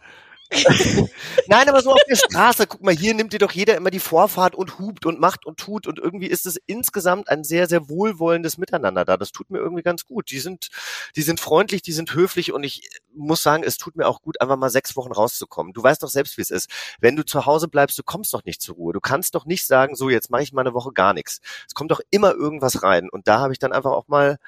[1.47, 4.01] Nein, aber so auf der Straße, guck mal, hier nimmt dir doch jeder immer die
[4.01, 7.89] Vorfahrt und hupt und macht und tut und irgendwie ist es insgesamt ein sehr, sehr
[7.89, 9.17] wohlwollendes Miteinander da.
[9.17, 10.31] Das tut mir irgendwie ganz gut.
[10.31, 10.69] Die sind,
[11.15, 14.41] die sind freundlich, die sind höflich und ich muss sagen, es tut mir auch gut,
[14.41, 15.73] einfach mal sechs Wochen rauszukommen.
[15.73, 16.69] Du weißt doch selbst, wie es ist.
[17.01, 18.93] Wenn du zu Hause bleibst, du kommst doch nicht zur Ruhe.
[18.93, 21.41] Du kannst doch nicht sagen, so, jetzt mache ich mal eine Woche gar nichts.
[21.69, 24.39] Es kommt doch immer irgendwas rein und da habe ich dann einfach auch mal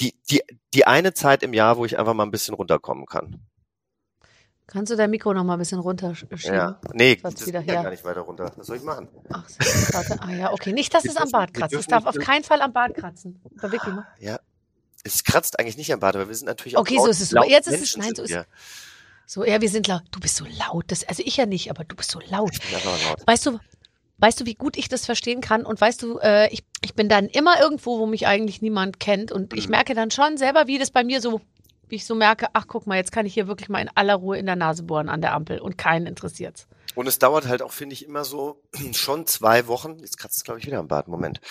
[0.00, 0.42] die, die,
[0.74, 3.40] die eine Zeit im Jahr, wo ich einfach mal ein bisschen runterkommen kann.
[4.72, 6.38] Kannst du dein Mikro noch mal ein bisschen runterschieben?
[6.42, 6.80] Ja.
[6.94, 8.50] Nee, das wieder geht ja gar nicht weiter runter.
[8.56, 9.08] Was soll ich machen?
[9.30, 9.58] Ach, so,
[9.94, 10.18] warte.
[10.22, 10.72] Ah ja, okay.
[10.72, 11.74] Nicht, dass Wir es am Bart kratzt.
[11.74, 13.40] Es darf auf keinen Fall am Bart kratzen.
[13.58, 14.06] Aber wirklich mal.
[14.18, 14.40] Ja.
[15.04, 17.20] Es kratzt eigentlich nicht am Bad, aber wir sind natürlich Okay, auch so laut- ist
[17.20, 18.46] es laut Jetzt ist es- Menschen nein, so ist- wir.
[19.26, 20.02] So, ja, wir sind laut.
[20.10, 20.84] Du bist so laut.
[20.88, 22.52] Das, also ich ja nicht, aber du bist so laut.
[22.52, 23.26] Ich bin laut.
[23.26, 23.58] Weißt du,
[24.18, 25.64] weißt du, wie gut ich das verstehen kann?
[25.66, 29.32] Und weißt du, äh, ich, ich bin dann immer irgendwo, wo mich eigentlich niemand kennt.
[29.32, 29.72] Und ich Mhm.
[29.72, 31.40] merke dann schon selber, wie das bei mir so,
[31.92, 34.14] wie ich so merke, ach guck mal, jetzt kann ich hier wirklich mal in aller
[34.14, 36.66] Ruhe in der Nase bohren an der Ampel und keinen interessiert's.
[36.94, 39.98] Und es dauert halt auch, finde ich, immer so schon zwei Wochen.
[40.00, 41.06] Jetzt kratzt es, glaube ich, wieder am Bad.
[41.08, 41.42] Moment.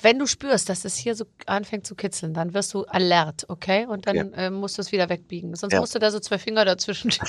[0.00, 3.84] Wenn du spürst, dass es hier so anfängt zu kitzeln, dann wirst du alert, okay?
[3.86, 4.22] Und dann Ja.
[4.46, 5.56] äh, musst du es wieder wegbiegen.
[5.56, 5.80] Sonst Ja.
[5.80, 7.10] musst du da so zwei Finger dazwischen.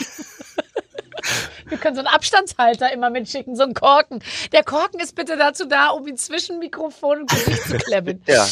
[1.68, 4.22] Wir können so einen Abstandshalter immer mitschicken, so einen Korken.
[4.52, 8.22] Der Korken ist bitte dazu da, um ihn zwischen Mikrofon und Gesicht zu klemmen.
[8.28, 8.48] Ja.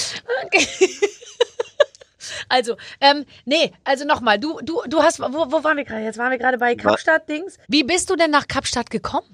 [0.45, 0.67] Okay.
[2.49, 6.03] Also, ähm, nee, also nochmal, du, du, du hast, wo, wo waren wir gerade?
[6.03, 7.57] Jetzt waren wir gerade bei Kapstadt-Dings.
[7.67, 9.27] Wie bist du denn nach Kapstadt gekommen?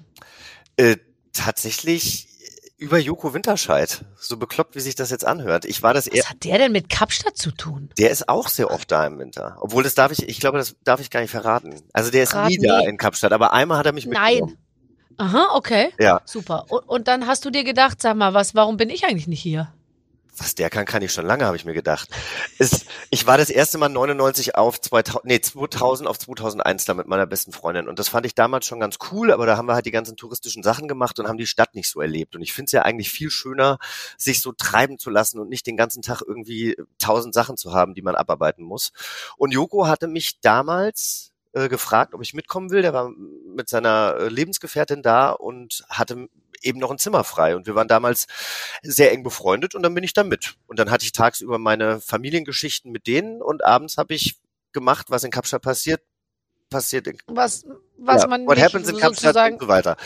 [0.76, 0.96] Äh,
[1.32, 2.28] tatsächlich
[2.78, 4.04] über Joko Winterscheid.
[4.16, 5.64] So bekloppt, wie sich das jetzt anhört.
[5.64, 6.22] Ich war das eher.
[6.22, 7.90] Was hat der denn mit Kapstadt zu tun?
[7.98, 9.58] Der ist auch sehr oft da im Winter.
[9.60, 11.82] Obwohl, das darf ich, ich glaube, das darf ich gar nicht verraten.
[11.92, 14.56] Also der ist Verrat nie da in Kapstadt, aber einmal hat er mich mitgenommen.
[14.56, 14.58] Nein.
[15.18, 15.92] Aha, okay.
[15.98, 16.20] Ja.
[16.24, 16.66] Super.
[16.68, 19.42] Und, und dann hast du dir gedacht, sag mal, was, warum bin ich eigentlich nicht
[19.42, 19.72] hier?
[20.40, 22.08] Was der kann, kann ich schon lange, habe ich mir gedacht.
[22.58, 27.06] Ist, ich war das erste Mal 99 auf 2000, nee, 2000 auf 2001 da mit
[27.06, 29.74] meiner besten Freundin und das fand ich damals schon ganz cool, aber da haben wir
[29.74, 32.52] halt die ganzen touristischen Sachen gemacht und haben die Stadt nicht so erlebt und ich
[32.52, 33.78] finde es ja eigentlich viel schöner,
[34.16, 37.94] sich so treiben zu lassen und nicht den ganzen Tag irgendwie tausend Sachen zu haben,
[37.94, 38.92] die man abarbeiten muss.
[39.36, 42.82] Und Joko hatte mich damals äh, gefragt, ob ich mitkommen will.
[42.82, 46.28] Der war mit seiner äh, Lebensgefährtin da und hatte
[46.62, 47.56] eben noch ein Zimmer frei.
[47.56, 48.26] Und wir waren damals
[48.82, 50.56] sehr eng befreundet und dann bin ich da mit.
[50.66, 54.40] Und dann hatte ich tagsüber meine Familiengeschichten mit denen und abends habe ich
[54.72, 56.02] gemacht, was in Kapstadt passiert,
[56.70, 57.64] passiert in Was,
[57.96, 59.96] was ja, man what happens in Kapstadt sozusagen und so weiter.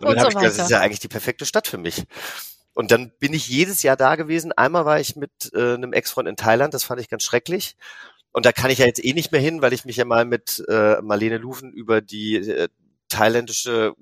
[0.00, 1.78] Und, und dann habe so ich gedacht, das ist ja eigentlich die perfekte Stadt für
[1.78, 2.04] mich.
[2.74, 4.52] Und dann bin ich jedes Jahr da gewesen.
[4.52, 7.76] Einmal war ich mit äh, einem Ex-Freund in Thailand, das fand ich ganz schrecklich.
[8.32, 10.24] Und da kann ich ja jetzt eh nicht mehr hin, weil ich mich ja mal
[10.24, 12.68] mit äh, Marlene Lufen über die äh,
[13.08, 13.94] thailändische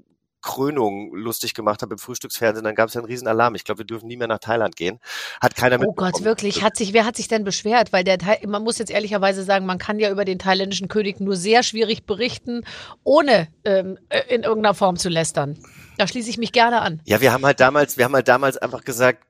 [0.42, 3.54] Krönung lustig gemacht habe im Frühstücksfernsehen, dann gab es ja einen riesen Alarm.
[3.54, 4.98] Ich glaube, wir dürfen nie mehr nach Thailand gehen.
[5.40, 6.62] Hat keiner Oh Gott, wirklich.
[6.62, 7.92] Hat sich, wer hat sich denn beschwert?
[7.92, 11.20] Weil der, Thai- man muss jetzt ehrlicherweise sagen, man kann ja über den thailändischen König
[11.20, 12.62] nur sehr schwierig berichten,
[13.04, 15.58] ohne ähm, äh, in irgendeiner Form zu lästern.
[15.98, 17.02] Da schließe ich mich gerne an.
[17.04, 19.22] Ja, wir haben halt damals, wir haben halt damals einfach gesagt,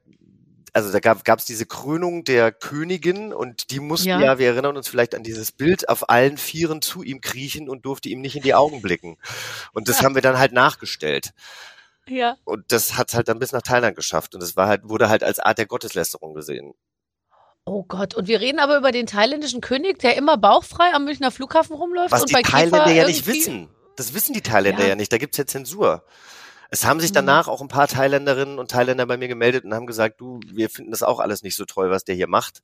[0.72, 4.20] also da gab es diese Krönung der Königin und die mussten Ja.
[4.20, 4.38] ja.
[4.38, 8.08] wir erinnern uns vielleicht an dieses Bild, auf allen Vieren zu ihm kriechen und durfte
[8.08, 9.16] ihm nicht in die Augen blicken.
[9.72, 10.04] Und das Ja.
[10.04, 11.30] haben wir dann halt nachgestellt.
[12.06, 12.36] Ja.
[12.44, 14.34] Und das hat halt dann bis nach Thailand geschafft.
[14.34, 16.74] Und das war halt, wurde halt als Art der Gotteslästerung gesehen.
[17.64, 18.14] Oh Gott.
[18.14, 22.10] Und wir reden aber über den thailändischen König, der immer bauchfrei am Münchner Flughafen rumläuft
[22.10, 23.68] Was und die bei Käfer Thailänder ja nicht wissen.
[23.96, 24.88] Das wissen die Thailänder Ja.
[24.90, 25.12] ja, nicht.
[25.12, 26.04] Da gibt's ja Zensur.
[26.70, 27.14] Es haben sich Mhm.
[27.14, 30.70] danach auch ein paar Thailänderinnen und Thailänder bei mir gemeldet und haben gesagt, du, wir
[30.70, 32.62] finden das auch alles nicht so toll, was der hier macht.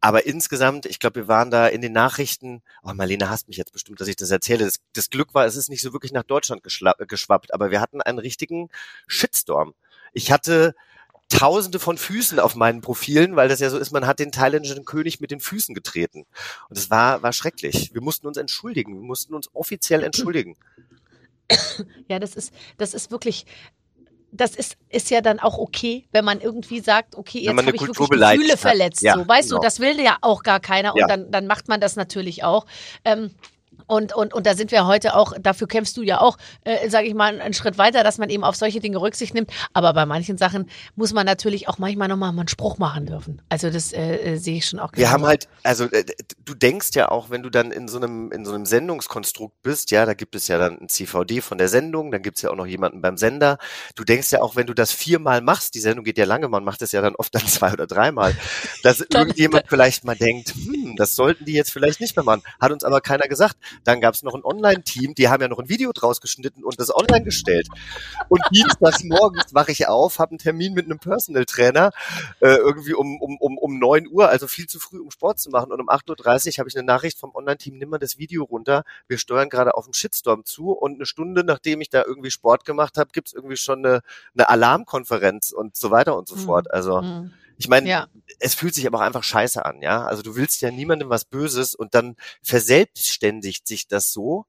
[0.00, 3.72] Aber insgesamt, ich glaube, wir waren da in den Nachrichten, oh, Marlene hasst mich jetzt
[3.72, 4.64] bestimmt, dass ich das erzähle.
[4.64, 7.80] Das, das Glück war, es ist nicht so wirklich nach Deutschland geschla- geschwappt, aber wir
[7.80, 8.68] hatten einen richtigen
[9.06, 9.74] Shitstorm.
[10.12, 10.74] Ich hatte
[11.30, 14.84] Tausende von Füßen auf meinen Profilen, weil das ja so ist, man hat den thailändischen
[14.84, 16.26] König mit den Füßen getreten.
[16.68, 17.94] Und es war, war schrecklich.
[17.94, 18.94] Wir mussten uns entschuldigen.
[18.94, 20.54] Wir mussten uns offiziell entschuldigen.
[22.08, 23.46] Ja, das ist, das ist wirklich,
[24.32, 27.76] das ist, ist ja dann auch okay, wenn man irgendwie sagt, okay, jetzt habe ich
[27.76, 29.02] Kultur wirklich Gefühle verletzt.
[29.02, 29.60] Ja, so, weißt genau.
[29.60, 31.06] du, das will ja auch gar keiner und Ja.
[31.06, 32.66] dann, dann macht man das natürlich auch.
[33.04, 33.30] Ähm,
[33.86, 37.06] und, und, und da sind wir heute auch, dafür kämpfst du ja auch, äh, sage
[37.06, 39.50] ich mal, einen Schritt weiter, dass man eben auf solche Dinge Rücksicht nimmt.
[39.72, 43.42] Aber bei manchen Sachen muss man natürlich auch manchmal nochmal einen Spruch machen dürfen.
[43.48, 45.28] Also das äh, äh, sehe ich schon auch Wir haben genauso.
[45.28, 46.04] halt, also äh,
[46.44, 49.90] du denkst ja auch, wenn du dann in so einem in so einem Sendungskonstrukt bist,
[49.90, 52.50] ja, da gibt es ja dann ein CVD von der Sendung, dann gibt es ja
[52.50, 53.58] auch noch jemanden beim Sender.
[53.94, 56.64] Du denkst ja auch, wenn du das viermal machst, die Sendung geht ja lange, man
[56.64, 58.34] macht es ja dann oft dann zwei oder dreimal,
[58.82, 62.42] dass irgendjemand vielleicht mal denkt, hm, das sollten die jetzt vielleicht nicht mehr machen.
[62.60, 63.56] Hat uns aber keiner gesagt.
[63.82, 66.78] Dann gab es noch ein Online-Team, die haben ja noch ein Video draus geschnitten und
[66.78, 67.66] das online gestellt.
[68.28, 71.90] Und dienstags morgens wache ich auf, habe einen Termin mit einem Personal Trainer,
[72.40, 75.50] äh, irgendwie um, um, um, um 9 Uhr, also viel zu früh, um Sport zu
[75.50, 75.72] machen.
[75.72, 76.08] Und um 8.30
[76.54, 78.84] Uhr habe ich eine Nachricht vom Online-Team, nimm mal das Video runter.
[79.08, 82.64] Wir steuern gerade auf einen Shitstorm zu und eine Stunde, nachdem ich da irgendwie Sport
[82.64, 84.00] gemacht habe, gibt's irgendwie schon eine,
[84.34, 86.40] eine Alarmkonferenz und so weiter und so Mhm.
[86.40, 86.70] fort.
[86.70, 87.32] Also Mhm.
[87.58, 88.08] Ich meine, Ja.
[88.40, 90.04] es fühlt sich aber auch einfach scheiße an, ja.
[90.04, 94.46] Also du willst ja niemandem was Böses und dann verselbstständigt sich das so.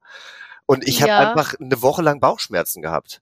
[0.65, 1.29] Und ich habe Ja.
[1.31, 3.21] einfach eine Woche lang Bauchschmerzen gehabt.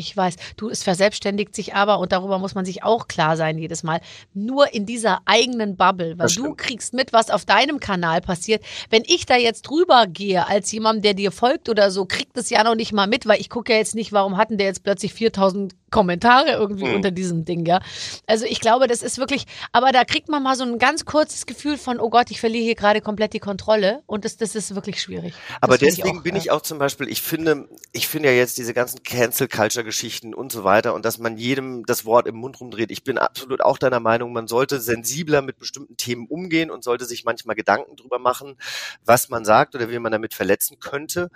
[0.00, 3.58] Ich weiß, du, es verselbstständigt sich aber, und darüber muss man sich auch klar sein
[3.58, 4.00] jedes Mal,
[4.34, 8.62] nur in dieser eigenen Bubble, weil du kriegst mit, was auf deinem Kanal passiert.
[8.88, 12.50] Wenn ich da jetzt drüber gehe, als jemand, der dir folgt oder so, kriegt es
[12.50, 14.82] ja noch nicht mal mit, weil ich gucke ja jetzt nicht, warum hatten der jetzt
[14.82, 16.94] plötzlich 4000 Kommentare irgendwie Hm.
[16.94, 17.80] unter diesem Ding, ja.
[18.26, 21.46] Also ich glaube, das ist wirklich, aber da kriegt man mal so ein ganz kurzes
[21.46, 24.74] Gefühl von, oh Gott, ich verliere hier gerade komplett die Kontrolle und das, das ist
[24.76, 25.34] wirklich schwierig.
[25.60, 28.34] Aber Das deswegen auch, bin äh, ich auch zum Beispiel, ich finde, ich finde ja
[28.36, 29.02] jetzt diese ganzen
[29.90, 32.90] Cancel-Culture-Geschichten und so weiter und dass man jedem das Wort im Mund rumdreht.
[32.90, 37.04] Ich bin absolut auch deiner Meinung, man sollte sensibler mit bestimmten Themen umgehen und sollte
[37.04, 38.56] sich manchmal Gedanken drüber machen,
[39.04, 41.30] was man sagt oder wie man damit verletzen könnte.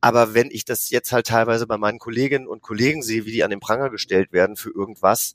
[0.00, 3.44] Aber wenn ich das jetzt halt teilweise bei meinen Kolleginnen und Kollegen sehe, wie die
[3.44, 5.34] an den Pranger gestellt werden für irgendwas,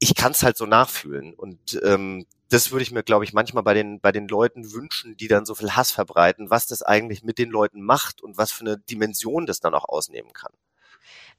[0.00, 1.32] ich kann es halt so nachfühlen.
[1.34, 5.16] Und ähm, das würde ich mir, glaube ich, manchmal bei den, bei den Leuten wünschen,
[5.16, 8.52] die dann so viel Hass verbreiten, was das eigentlich mit den Leuten macht und was
[8.52, 10.52] für eine Dimension das dann auch ausnehmen kann.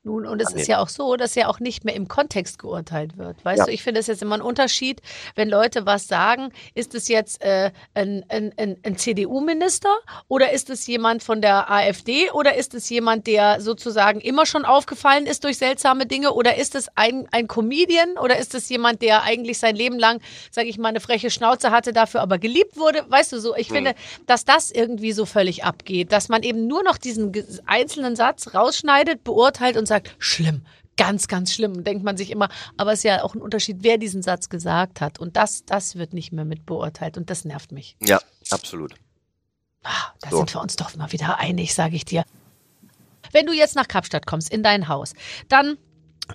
[0.05, 3.17] Nun, und es ist ja auch so, dass ja auch nicht mehr im Kontext geurteilt
[3.17, 3.43] wird.
[3.43, 3.65] Weißt Ja.
[3.65, 5.01] du, ich finde es jetzt immer ein Unterschied,
[5.33, 9.89] wenn Leute was sagen, ist es jetzt äh, ein, ein, ein, ein CDU-Minister
[10.27, 14.63] oder ist es jemand von der AfD oder ist es jemand, der sozusagen immer schon
[14.63, 19.01] aufgefallen ist durch seltsame Dinge oder ist es ein, ein Comedian oder ist es jemand,
[19.01, 22.77] der eigentlich sein Leben lang, sage ich mal, eine freche Schnauze hatte, dafür aber geliebt
[22.77, 23.03] wurde?
[23.09, 23.75] Weißt du, so, ich Hm.
[23.77, 23.95] finde,
[24.27, 27.31] dass das irgendwie so völlig abgeht, dass man eben nur noch diesen
[27.65, 30.65] einzelnen Satz rausschneidet, beurteilt und sagt, schlimm,
[30.97, 31.83] ganz, ganz schlimm.
[31.83, 35.01] Denkt man sich immer, aber es ist ja auch ein Unterschied, wer diesen Satz gesagt
[35.01, 35.19] hat.
[35.19, 37.17] Und das, das wird nicht mehr mit beurteilt.
[37.17, 37.95] Und das nervt mich.
[38.01, 38.95] Ja, absolut.
[39.83, 40.37] Ah, da So.
[40.37, 42.25] sind wir uns doch mal wieder einig, sage ich dir.
[43.31, 45.13] Wenn du jetzt nach Kapstadt kommst, in dein Haus,
[45.49, 45.77] dann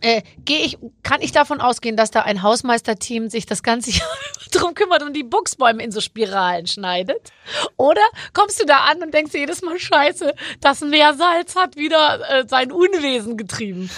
[0.01, 4.09] äh, gehe ich, kann ich davon ausgehen, dass da ein Hausmeisterteam sich das ganze Jahr
[4.53, 7.33] drum kümmert und die Buchsbäume in so Spiralen schneidet?
[7.77, 12.21] Oder kommst du da an und denkst dir jedes Mal, scheiße, das Meersalz hat wieder
[12.31, 13.91] äh, sein Unwesen getrieben?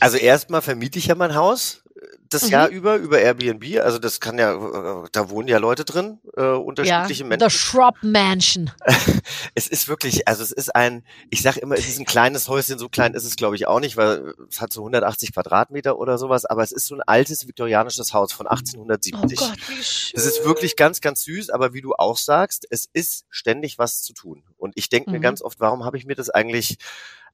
[0.00, 1.83] Also erstmal vermiete ich ja mein Haus
[2.28, 2.48] das Mhm.
[2.50, 3.80] Jahr über über Airbnb.
[3.80, 7.50] Also das kann ja, äh, da wohnen ja Leute drin, äh, unterschiedliche The Menschen.
[7.50, 8.70] Shrub Mansion.
[9.56, 12.78] Es ist wirklich, also es ist ein, ich sag immer, es ist ein kleines Häuschen,
[12.78, 16.18] so klein ist es glaube ich auch nicht, weil es hat so 180 Quadratmeter oder
[16.18, 19.38] sowas, aber es ist so ein altes viktorianisches Haus von Oh 1870.
[19.38, 20.12] Gott, wie schön.
[20.18, 24.02] Es ist wirklich ganz, ganz süß, aber wie du auch sagst, es ist ständig was
[24.02, 24.42] zu tun.
[24.58, 25.22] Und ich denke mir Mhm.
[25.22, 26.76] ganz oft, warum habe ich mir das eigentlich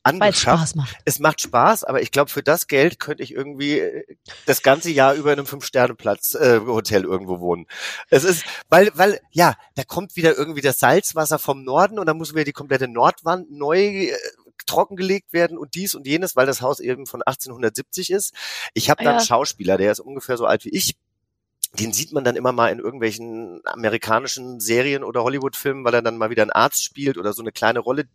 [0.03, 0.59] angeschafft?
[0.59, 0.97] Spaß macht.
[1.05, 4.05] Es macht Spaß, aber ich glaube, für das Geld könnte ich irgendwie äh,
[4.47, 7.67] das ganze Jahr über in einem Fünf-Sterne-Platz äh, irgendwo wohnen.
[8.09, 12.17] Es ist, weil, weil, ja, da kommt wieder irgendwie das Salzwasser vom Norden und dann
[12.17, 14.17] muss wieder die komplette Nordwand neu äh,
[14.67, 18.35] trockengelegt werden und dies und jenes, weil das Haus eben von 1870 ist.
[18.75, 19.17] Ich habe da Ja.
[19.17, 20.97] einen Schauspieler, der ist ungefähr so alt wie ich.
[21.79, 26.19] Den sieht man dann immer mal in irgendwelchen amerikanischen Serien oder Hollywood-Filmen, weil er dann
[26.19, 28.09] mal wieder einen Arzt spielt oder so eine kleine Rolle.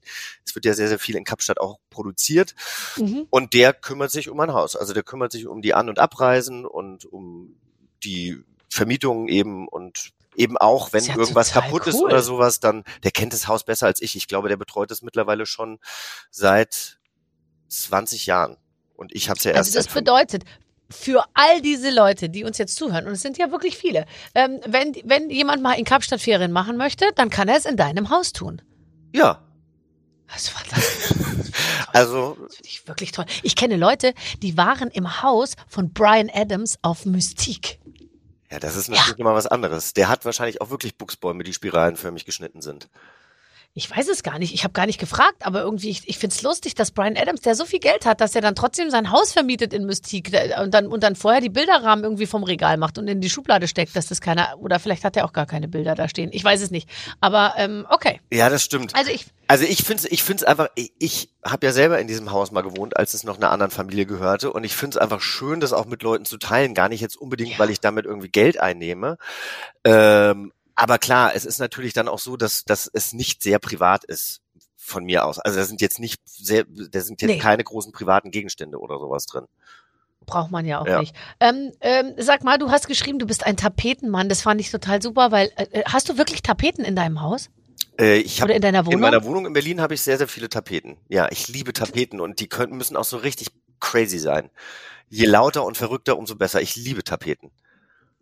[0.46, 2.54] Es wird ja sehr, sehr viel in Kapstadt auch produziert.
[2.98, 3.28] Mhm.
[3.30, 4.76] Und der kümmert sich um ein Haus.
[4.76, 7.56] Also der kümmert sich um die An- und Abreisen und um
[8.04, 12.06] die Vermietungen eben und eben auch, wenn Ist ja irgendwas kaputt ist cool.
[12.06, 14.16] oder sowas, dann, der kennt das Haus besser als ich.
[14.16, 15.80] Ich glaube, der betreut es mittlerweile schon
[16.30, 16.98] seit
[17.70, 18.58] 20 Jahren.
[18.96, 20.44] Und ich habe es ja erst Also das bedeutet,
[20.90, 24.60] für all diese Leute, die uns jetzt zuhören, und es sind ja wirklich viele, ähm,
[24.68, 28.10] wenn, wenn jemand mal in Kapstadt Ferien machen möchte, dann kann er es in deinem
[28.10, 28.62] Haus tun.
[29.14, 29.42] Ja,
[30.34, 31.14] Das war das.
[31.94, 33.26] also Das finde ich wirklich toll.
[33.44, 37.80] Ich kenne Leute, die waren im Haus von Brian Adams auf Mystique.
[38.52, 39.94] ja, das ist natürlich immer was anderes.
[39.94, 42.90] Der hat wahrscheinlich auch wirklich Buchsbäume, die spiralenförmig geschnitten sind.
[43.78, 44.54] Ich weiß es gar nicht.
[44.54, 47.42] Ich habe gar nicht gefragt, aber irgendwie, ich, ich finde es lustig, dass Brian Adams,
[47.42, 50.62] der so viel Geld hat, dass er dann trotzdem sein Haus vermietet in Mystique der-
[50.64, 53.68] und dann, und dann vorher die Bilderrahmen irgendwie vom Regal macht und in die Schublade
[53.68, 56.30] steckt, dass das keiner, oder vielleicht hat er auch gar keine Bilder da stehen.
[56.32, 56.90] Ich weiß es nicht.
[57.20, 58.22] Aber ähm, okay.
[58.32, 58.96] Ja, das stimmt.
[58.96, 62.32] Also ich, Also ich finde ich find's einfach, ich, ich habe ja selber in diesem
[62.32, 65.20] Haus mal gewohnt, als es noch einer anderen Familie gehörte und ich finde es einfach
[65.20, 67.60] schön, das auch mit Leuten zu teilen, gar nicht jetzt unbedingt, Ja.
[67.60, 69.18] weil ich damit irgendwie Geld einnehme.
[69.84, 74.04] Ähm, aber klar, es ist natürlich dann auch so, dass, dass es nicht sehr privat
[74.04, 74.42] ist
[74.76, 75.40] von mir aus.
[75.40, 77.40] Also da sind jetzt nicht sehr, da sind jetzt Nee.
[77.40, 79.46] keine großen privaten Gegenstände oder sowas drin.
[80.26, 81.00] Braucht man ja auch Ja.
[81.00, 81.16] nicht.
[81.40, 84.28] Ähm, ähm, sag mal, du hast geschrieben, du bist ein Tapetenmann.
[84.30, 87.50] Das fand ich total super, weil äh, äh, hast du wirklich Tapeten in deinem Haus
[88.00, 88.94] Äh, ich habe oder in deiner Wohnung?
[88.94, 90.98] in meiner Wohnung in Berlin habe ich sehr, sehr viele Tapeten.
[91.10, 94.50] Ja, ich liebe Tapeten und die können, müssen auch so richtig crazy sein.
[95.10, 96.60] Je lauter und verrückter, umso besser.
[96.62, 97.52] Ich liebe Tapeten.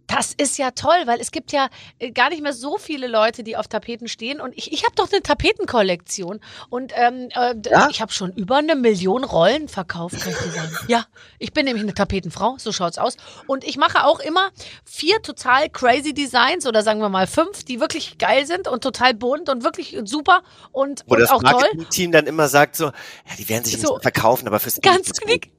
[0.07, 3.43] Das ist ja toll, weil es gibt ja äh, gar nicht mehr so viele Leute,
[3.43, 4.41] die auf Tapeten stehen.
[4.41, 6.39] Und ich, ich habe doch eine Tapetenkollektion.
[6.69, 7.87] Und ähm, äh, Ja?
[7.89, 10.77] ich habe schon über eine Million Rollen verkauft, kann ich dir sagen.
[10.87, 11.05] Ja,
[11.39, 13.15] ich bin nämlich eine Tapetenfrau, so schaut's aus.
[13.47, 14.51] Und ich mache auch immer
[14.85, 19.13] vier total crazy Designs oder sagen wir mal fünf, die wirklich geil sind und total
[19.13, 21.51] bunt und wirklich super und, Wo und das auch toll.
[21.53, 22.91] Marketing-Team dann immer sagt so, ja,
[23.37, 23.93] die werden sich So.
[23.93, 25.51] nicht verkaufen, aber fürs Ganz knick.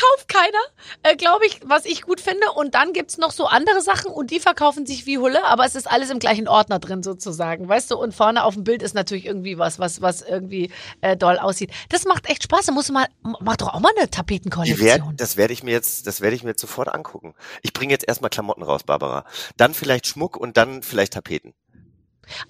[0.00, 0.58] Kauft keiner,
[1.02, 2.50] äh, glaube ich, was ich gut finde.
[2.54, 5.74] Und dann gibt's noch so andere Sachen und die verkaufen sich wie Hulle, aber es
[5.74, 7.96] ist alles im gleichen Ordner drin sozusagen, weißt du?
[7.98, 10.70] Und vorne auf dem Bild ist natürlich irgendwie was, was, was irgendwie
[11.02, 11.70] äh, doll aussieht.
[11.90, 12.66] Das macht echt Spaß.
[12.66, 13.06] Da musst mal,
[13.40, 15.16] mach doch auch mal eine Die werd, Tapetenkollektion.
[15.16, 17.34] das werde ich mir jetzt, das werde ich mir jetzt sofort angucken.
[17.62, 19.24] Ich bringe jetzt erstmal Klamotten raus, Barbara.
[19.56, 21.54] Dann vielleicht Schmuck und dann vielleicht Tapeten.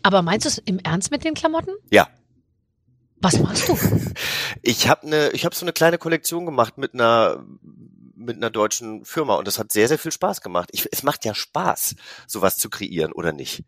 [0.02, 1.72] Aber meinst du es im Ernst mit den Klamotten?
[1.90, 2.08] Ja.
[3.20, 3.78] Was machst du?
[4.62, 7.44] Ich habe eine, ich habe so eine kleine Kollektion gemacht mit einer
[8.14, 10.68] mit einer deutschen Firma und das hat sehr sehr viel Spaß gemacht.
[10.72, 11.94] Ich, es macht ja Spaß,
[12.26, 13.64] sowas zu kreieren oder nicht?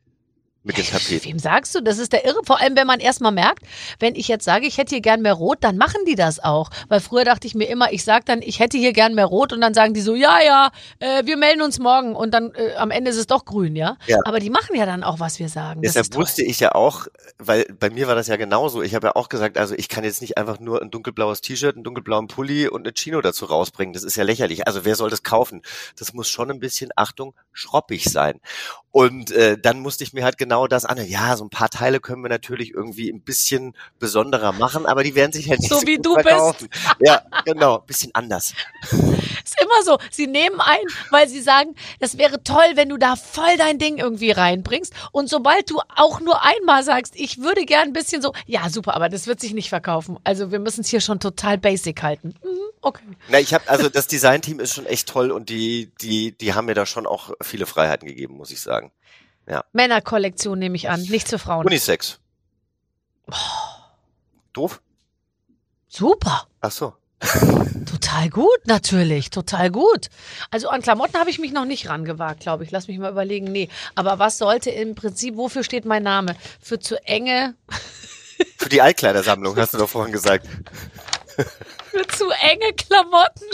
[0.65, 1.25] Mit den Tapeten.
[1.25, 1.81] Wem sagst du?
[1.81, 2.41] Das ist der Irre.
[2.45, 3.65] Vor allem, wenn man erstmal merkt,
[3.99, 6.71] wenn ich jetzt sage, ich hätte hier gern mehr Rot, dann machen die das auch.
[6.89, 9.53] Weil früher dachte ich mir immer, ich sage dann, ich hätte hier gern mehr Rot
[9.53, 10.71] und dann sagen die so, ja, ja,
[11.01, 13.97] äh, wir melden uns morgen und dann äh, am Ende ist es doch grün, ja?
[14.07, 14.19] Ja.
[14.25, 15.83] Aber die machen ja dann auch, was wir sagen.
[15.83, 17.07] Das Deshalb wusste ich ja auch,
[17.39, 18.83] weil bei mir war das ja genauso.
[18.83, 21.75] Ich habe ja auch gesagt, also ich kann jetzt nicht einfach nur ein dunkelblaues T-Shirt,
[21.75, 23.95] einen dunkelblauen Pulli und eine Chino dazu rausbringen.
[23.95, 24.67] Das ist ja lächerlich.
[24.69, 25.63] Also wer soll das kaufen?
[25.99, 28.41] Das muss schon ein bisschen, Achtung, schroppig sein.
[28.93, 30.99] Und äh, dann musste ich mir halt genau das an.
[31.07, 35.15] Ja, so ein paar Teile können wir natürlich irgendwie ein bisschen besonderer machen, aber die
[35.15, 36.29] werden sich halt nicht So so, wie du bist.
[36.29, 36.69] verkaufen.
[37.01, 38.53] Ja, genau, ein bisschen anders.
[39.45, 39.99] ist immer so.
[40.11, 43.99] Sie nehmen ein, weil sie sagen, das wäre toll, wenn du da voll dein Ding
[43.99, 44.93] irgendwie reinbringst.
[45.13, 48.95] Und sobald du auch nur einmal sagst, ich würde gern ein bisschen so, ja, super,
[48.95, 50.19] aber das wird sich nicht verkaufen.
[50.25, 52.35] Also wir müssen es hier schon total basic halten.
[52.43, 52.59] Mhm.
[52.81, 53.05] Okay.
[53.29, 56.67] Na, ich habe also das Designteam ist schon echt toll und die die die haben
[56.67, 58.91] mir da schon auch viele Freiheiten gegeben, muss ich sagen.
[59.73, 61.67] Männerkollektion nehme ich an, nicht für Frauen.
[61.67, 62.19] Unisex.
[64.53, 64.81] Doof?
[65.89, 66.47] Super.
[66.61, 66.95] Ach so.
[68.13, 70.11] Total gut, natürlich, total gut.
[70.51, 72.71] Also an Klamotten habe ich mich noch nicht rangewagt, glaube ich.
[72.71, 73.47] Lass mich mal überlegen.
[73.47, 76.37] Nee, aber was sollte im Prinzip, wofür steht mein Name?
[76.61, 77.55] Für zu enge,
[78.59, 80.47] Für die Altkleidersammlung hast du doch vorhin gesagt.
[81.93, 83.45] für zu enge Klamotten.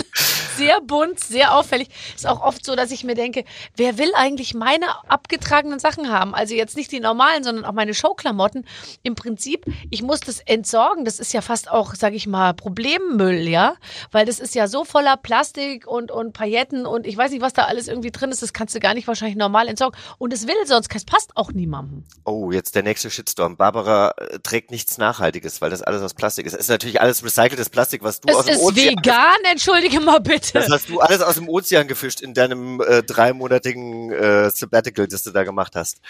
[0.57, 1.89] Sehr bunt, sehr auffällig.
[2.15, 3.45] Ist auch oft so, dass ich mir denke,
[3.77, 6.35] wer will eigentlich meine abgetragenen Sachen haben?
[6.35, 8.67] Also jetzt nicht die normalen, sondern auch meine Showklamotten.
[9.03, 11.05] Im Prinzip, ich muss das entsorgen.
[11.05, 13.75] Das ist ja fast auch, sage ich mal, Problemmüll, ja?
[14.11, 17.53] Weil das ist ja so voller Plastik und, und Pailletten und ich weiß nicht, was
[17.53, 18.43] da alles irgendwie drin ist.
[18.43, 19.99] Das kannst du gar nicht wahrscheinlich normal entsorgen.
[20.19, 22.05] Und es will sonst, es passt auch niemandem.
[22.25, 23.57] Oh, jetzt der nächste Shitstorm.
[23.57, 26.55] Barbara äh, trägt nichts Nachhaltiges, weil das alles aus Plastik ist.
[26.55, 30.01] Es ist natürlich alles recyceltes Plastik, was du aus Es dem ist Ozean vegan, entschuldige
[30.01, 30.53] mal bitte.
[30.53, 35.23] Das hast du alles aus dem Ozean gefischt in deinem äh, dreimonatigen äh, Sabbatical, das
[35.23, 36.01] du da gemacht hast.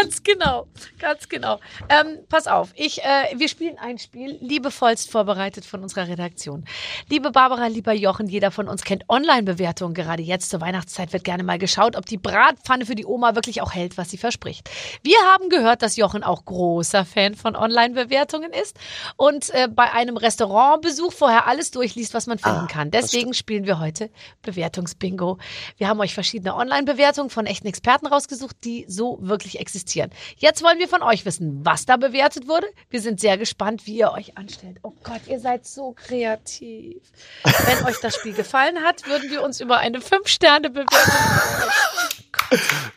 [0.00, 0.66] Ganz genau,
[0.98, 1.60] ganz genau.
[1.88, 6.64] Ähm, pass auf, ich, äh, wir spielen ein Spiel, liebevollst vorbereitet von unserer Redaktion.
[7.08, 9.94] Liebe Barbara, lieber Jochen, jeder von uns kennt Online-Bewertungen.
[9.94, 13.62] Gerade jetzt zur Weihnachtszeit wird gerne mal geschaut, ob die Bratpfanne für die Oma wirklich
[13.62, 14.70] auch hält, was sie verspricht.
[15.02, 18.76] Wir haben gehört, dass Jochen auch großer Fan von Online-Bewertungen ist
[19.16, 22.90] und äh, bei einem Restaurantbesuch vorher alles durchliest, was man finden Ah, kann.
[22.90, 24.10] Deswegen spielen wir heute
[24.42, 25.38] Bewertungsbingo.
[25.78, 30.10] Wir haben euch verschiedene Online-Bewertungen von echten Experten rausgesucht, die so wirklich existieren.
[30.36, 32.66] Jetzt wollen wir von euch wissen, was da bewertet wurde.
[32.90, 34.78] Wir sind sehr gespannt, wie ihr euch anstellt.
[34.82, 37.02] Oh Gott, ihr seid so kreativ.
[37.42, 41.70] Wenn euch das Spiel gefallen hat, würden wir uns über eine 5-Sterne-Bewertung freuen.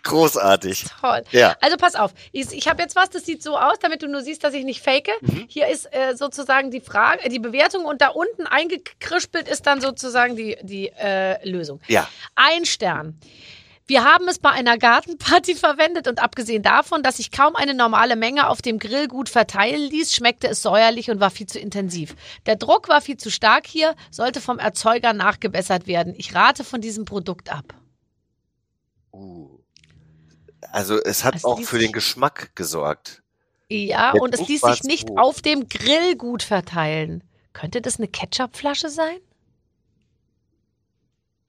[0.04, 0.86] Großartig.
[1.00, 1.24] Toll.
[1.32, 1.56] Ja.
[1.62, 4.22] Also pass auf, ich, ich habe jetzt was, das sieht so aus, damit du nur
[4.22, 5.10] siehst, dass ich nicht fake.
[5.22, 5.46] Mhm.
[5.48, 10.36] Hier ist äh, sozusagen die Frage, die Bewertung und da unten eingekrispelt ist dann sozusagen
[10.36, 11.82] die, die äh, Lösung.
[11.88, 12.08] Ja.
[12.36, 13.20] Ein Stern.
[13.88, 18.16] Wir haben es bei einer Gartenparty verwendet und abgesehen davon, dass sich kaum eine normale
[18.16, 22.16] Menge auf dem Grill gut verteilen ließ, schmeckte es säuerlich und war viel zu intensiv.
[22.46, 26.14] Der Druck war viel zu stark hier, sollte vom Erzeuger nachgebessert werden.
[26.18, 27.74] Ich rate von diesem Produkt ab.
[29.12, 29.60] Uh.
[30.72, 33.24] Also es hat Also auch für den Geschmack gesorgt.
[33.70, 37.24] Ja, Der und es Druck ließ war sich nicht zu- auf dem Grill gut verteilen.
[37.54, 39.18] Könnte das eine Ketchupflasche sein?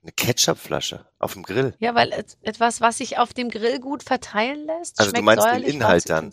[0.03, 1.75] Eine Ketchupflasche auf dem Grill.
[1.79, 4.98] Ja, weil et- etwas, was sich auf dem Grill gut verteilen lässt.
[4.98, 6.31] Also du meinst den Inhalt dann?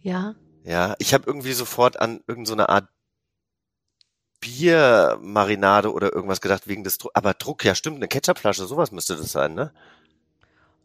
[0.00, 0.34] Ja.
[0.64, 2.88] Ja, ich habe irgendwie sofort an irgendeine so Art
[4.40, 7.12] Biermarinade oder irgendwas gedacht wegen des Druck.
[7.14, 9.72] Aber Druck, ja stimmt, eine Ketchupflasche, sowas müsste das sein, ne?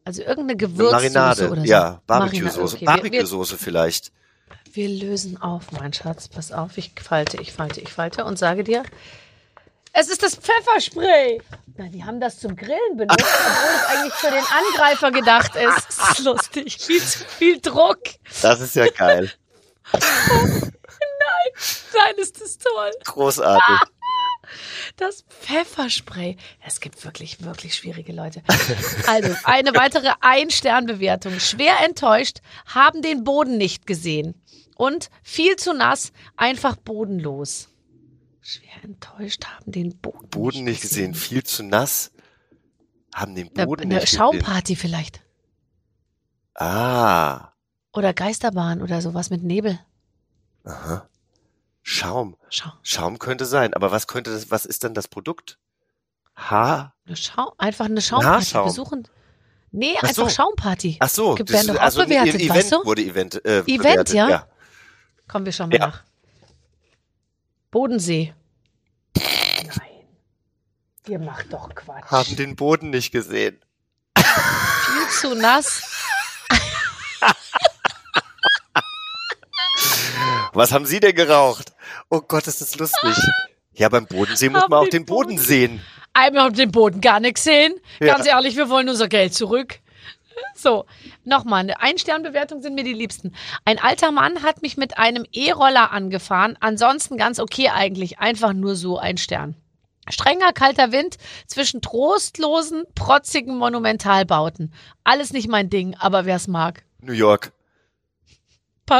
[0.05, 1.67] Also irgendeine Eine Gewürzsoße Marinade, oder so.
[1.67, 4.11] ja, Barbecue-Soße, okay, Barbecue-Soße vielleicht.
[4.71, 6.27] Wir lösen auf, mein Schatz.
[6.27, 8.83] Pass auf, ich falte, ich falte, ich falte und sage dir,
[9.93, 11.41] es ist das Pfefferspray.
[11.77, 15.87] Na, die haben das zum Grillen benutzt, obwohl es eigentlich für den Angreifer gedacht ist.
[15.97, 16.77] Das ist lustig.
[16.79, 17.99] Viel zu viel Druck.
[18.41, 19.31] Das ist ja geil.
[21.93, 22.91] Nein, ist das toll.
[23.05, 23.89] Großartig.
[24.97, 26.37] Das Pfefferspray.
[26.65, 28.43] Es gibt wirklich, wirklich schwierige Leute.
[29.07, 31.39] Also, eine weitere Ein-Stern-Bewertung.
[31.39, 34.35] Schwer enttäuscht, haben den Boden nicht gesehen.
[34.75, 37.69] Und viel zu nass, einfach bodenlos.
[38.41, 42.11] Schwer enttäuscht, haben den Boden, Boden nicht gesehen, viel zu nass.
[43.13, 44.17] Haben den Boden eine nicht gesehen.
[44.17, 45.21] Schaumparty vielleicht.
[46.53, 47.51] Ah,
[47.93, 49.79] Oder Geisterbahn oder sowas mit Nebel.
[50.63, 51.07] aha.
[51.95, 52.35] Schaum.
[52.49, 52.71] Schau.
[52.81, 55.59] Schaum könnte sein, aber was könnte das, was ist dann das Produkt?
[56.35, 56.95] Haar?
[57.05, 58.33] Eine Schau einfach eine Schaumparty.
[58.37, 58.65] Haarschaum.
[58.65, 59.07] Wir suchen.
[59.71, 60.29] Nee, Ach einfach so.
[60.29, 60.97] Schaumpaarty.
[60.99, 62.85] Ach so, Gibt- das werden ist- doch also ein bewertet, Event weißt du?
[62.85, 64.29] wurde Event, äh, Event, bewertet, ja?
[64.29, 64.47] ja.
[65.27, 65.87] Komm, wir schauen mal Ja.
[65.87, 66.03] nach.
[67.69, 68.33] Bodensee.
[69.15, 70.07] Nein.
[71.07, 72.05] Ihr macht doch Quatsch.
[72.09, 73.63] Haben den Boden nicht gesehen.
[74.17, 75.83] Viel zu nass.
[80.53, 81.74] Was haben Sie denn geraucht?
[82.09, 83.15] Oh Gott, ist das lustig.
[83.77, 85.81] Ja, beim Bodensee muss man auch den den Boden Boden- sehen.
[86.13, 87.73] Einmal haben den Boden gar nicht gesehen.
[87.99, 88.13] Ja.
[88.15, 89.79] Ganz ehrlich, wir wollen unser Geld zurück.
[90.55, 90.85] So,
[91.25, 93.33] nochmal, eine Ein-Stern-Bewertung sind mir die liebsten.
[93.65, 96.57] Ein alter Mann hat mich mit einem E-Roller angefahren.
[96.61, 98.19] Ansonsten ganz okay eigentlich.
[98.19, 99.55] Einfach nur so ein Stern.
[100.09, 101.17] Strenger kalter Wind
[101.47, 104.73] zwischen trostlosen, protzigen Monumentalbauten.
[105.03, 106.83] Alles nicht mein Ding, aber wer's mag.
[107.01, 107.51] New York.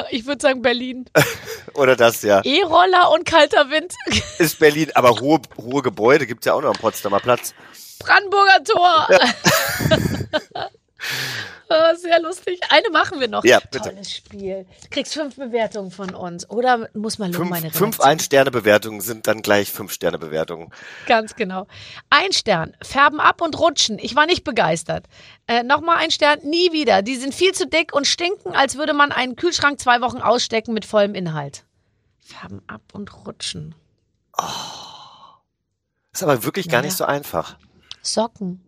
[0.09, 1.05] Ich würde sagen Berlin.
[1.73, 2.41] Oder das, ja.
[2.43, 3.93] E-Roller und kalter Wind.
[4.39, 7.53] Ist Berlin, aber hohe, hohe Gebäude gibt's ja auch noch am Potsdamer Platz.
[7.99, 9.07] Brandenburger Tor.
[11.67, 12.59] Ah, Sehr lustig.
[12.69, 13.43] Eine machen wir noch.
[13.43, 13.89] Ja, bitte.
[13.89, 14.67] Tolles Spiel.
[14.83, 16.47] Du kriegst fünf Bewertungen von uns.
[16.49, 17.99] Oder muss man loben, meine Fünf, fünf?
[18.01, 20.71] Ein-Sterne-Bewertungen sind dann gleich Fünf-Sterne-Bewertungen.
[21.07, 21.65] Ganz genau.
[22.11, 22.77] Ein Stern.
[22.83, 23.97] Färben ab und rutschen.
[23.97, 25.07] Ich war nicht begeistert.
[25.47, 26.39] Äh, Nochmal ein Stern.
[26.43, 27.01] Nie wieder.
[27.01, 30.73] Die sind viel zu dick und stinken, als würde man einen Kühlschrank zwei Wochen ausstecken
[30.73, 31.63] mit vollem Inhalt.
[32.19, 33.73] Färben ab und rutschen.
[36.13, 36.85] Ist aber wirklich gar Ja.
[36.85, 37.57] nicht so einfach.
[38.01, 38.61] Socken.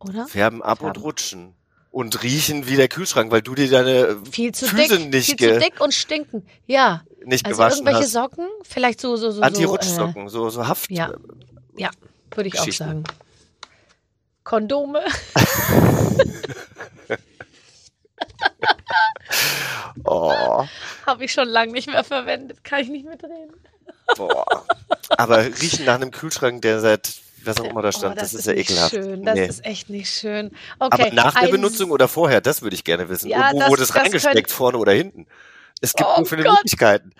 [0.00, 0.26] Oder?
[0.26, 0.96] Färben ab Färben.
[0.96, 1.54] und rutschen.
[1.92, 5.10] Und riechen wie der Kühlschrank, weil du dir deine Viel zu Füße dick.
[5.12, 6.44] nicht, viel zu dick und stinken.
[6.66, 7.04] Ja.
[7.24, 8.12] nicht Also gewaschen irgendwelche hast.
[8.12, 10.90] Socken, vielleicht so so so Anti-Rutschsocken, so, so Haft.
[10.90, 11.08] Ja.
[11.08, 11.90] So, äh, ja,
[12.34, 13.04] würde ich auch sagen.
[14.42, 15.02] Kondome.
[20.04, 20.64] Oh,
[21.06, 22.64] Habe ich schon lange nicht mehr verwendet.
[22.64, 23.52] Kann ich nicht mitreden.
[24.16, 24.66] boah.
[25.10, 27.14] Aber riechen nach einem Kühlschrank, der seit,
[27.46, 28.90] was auch immer da stand, oh, das, ist ja nicht ekelhaft.
[28.94, 29.24] Schön.
[29.24, 29.46] Das Nee.
[29.46, 30.50] ist echt nicht schön.
[30.78, 31.02] Okay.
[31.04, 33.28] Aber nach der Benutzung oder vorher, das würde ich gerne wissen.
[33.28, 35.26] Ja, wo das- wurde es das reingesteckt, vorne oder hinten?
[35.80, 36.54] Es gibt Oh nur viele Gott.
[36.58, 37.12] Möglichkeiten.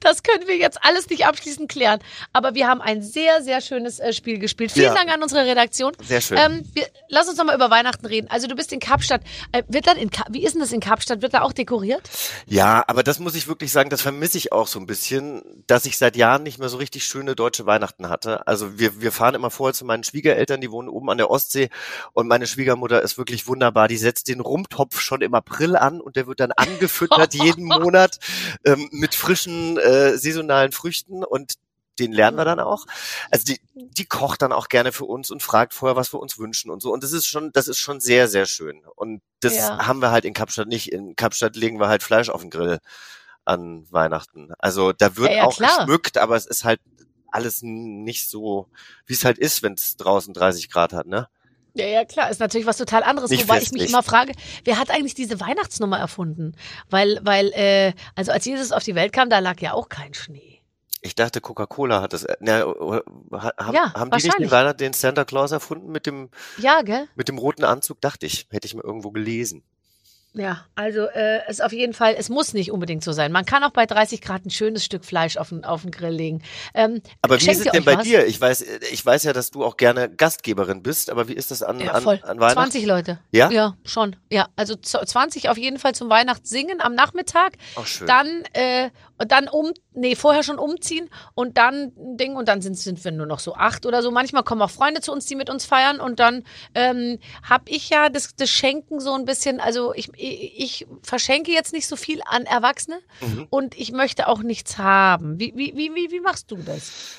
[0.00, 2.00] Das können wir jetzt alles nicht abschließend klären.
[2.32, 4.72] Aber wir haben ein sehr, sehr schönes äh, Spiel gespielt.
[4.72, 4.94] Vielen Ja.
[4.94, 5.92] Dank an unsere Redaktion.
[6.02, 6.38] Sehr schön.
[6.38, 8.28] Ähm, wir, lass uns noch mal über Weihnachten reden.
[8.30, 9.22] Also du bist in Kapstadt.
[9.52, 11.22] Äh, wird dann in Ka wie ist denn das in Kapstadt?
[11.22, 12.08] Wird da auch dekoriert?
[12.46, 15.84] Ja, aber das muss ich wirklich sagen, das vermisse ich auch so ein bisschen, dass
[15.84, 18.46] ich seit Jahren nicht mehr so richtig schöne deutsche Weihnachten hatte.
[18.46, 21.68] Also wir, wir fahren immer vorher zu meinen Schwiegereltern, die wohnen oben an der Ostsee
[22.12, 23.88] und meine Schwiegermutter ist wirklich wunderbar.
[23.88, 28.18] Die setzt den Rumtopf schon im April an und der wird dann angefüttert jeden Monat
[28.64, 31.54] ähm, mit frischen äh, saisonalen Früchten und
[31.98, 32.86] den lernen wir dann auch.
[33.30, 36.38] Also die, die kocht dann auch gerne für uns und fragt vorher, was wir uns
[36.38, 36.92] wünschen und so.
[36.92, 38.82] Und das ist schon, das ist schon sehr, sehr schön.
[38.96, 39.86] Und das Ja.
[39.86, 40.90] haben wir halt in Kapstadt nicht.
[40.92, 42.78] In Kapstadt legen wir halt Fleisch auf den Grill
[43.44, 44.50] an Weihnachten.
[44.58, 45.78] Also da wird Ja, ja, auch klar.
[45.78, 46.80] geschmückt, aber es ist halt
[47.30, 48.68] alles nicht so,
[49.06, 51.28] wie es halt ist, wenn es draußen 30 Grad hat, ne?
[51.74, 53.30] Ja, ja, klar, ist natürlich was total anderes.
[53.30, 54.32] Nicht Wobei ich mich immer frage,
[54.64, 56.54] wer hat eigentlich diese Weihnachtsnummer erfunden?
[56.88, 60.14] Weil, weil, äh, also als Jesus auf die Welt kam, da lag ja auch kein
[60.14, 60.60] Schnee.
[61.02, 62.24] Ich dachte, Coca-Cola hat das.
[62.24, 66.82] äh, ha- haben, Ja, haben die nicht den den Santa Claus erfunden mit dem, Ja,
[66.82, 67.08] gell?
[67.14, 68.00] mit dem roten Anzug?
[68.02, 68.46] Dachte ich.
[68.50, 69.62] Hätte ich mal irgendwo gelesen.
[70.32, 73.32] Ja, also äh, es auf jeden Fall, es muss nicht unbedingt so sein.
[73.32, 76.12] Man kann auch bei 30 Grad ein schönes Stück Fleisch auf den, auf den Grill
[76.14, 76.42] legen.
[76.72, 78.04] Ähm, Aber wie ist es denn bei was?
[78.04, 78.24] dir?
[78.26, 81.64] Ich weiß, ich weiß ja, dass du auch gerne Gastgeberin bist, aber wie ist das
[81.64, 82.52] an, Ja, an, an Weihnachten?
[82.70, 83.18] 20 Leute.
[83.32, 83.50] Ja?
[83.50, 84.14] Ja, schon.
[84.30, 87.54] Ja, also z- 20 auf jeden Fall zum Weihnachtssingen am Nachmittag.
[87.74, 88.06] Auch schön.
[88.06, 92.62] Dann, äh, und dann um, nee, vorher schon umziehen und dann ein Ding und dann
[92.62, 94.10] sind, sind wir nur noch so acht oder so.
[94.10, 96.44] Manchmal kommen auch Freunde zu uns, die mit uns feiern und dann
[96.74, 101.52] ähm, habe ich ja das, das Schenken so ein bisschen, also ich, ich, ich verschenke
[101.52, 103.46] jetzt nicht so viel an Erwachsene Mhm.
[103.50, 105.38] und ich möchte auch nichts haben.
[105.38, 107.16] Wie, wie, wie, wie, wie machst du das?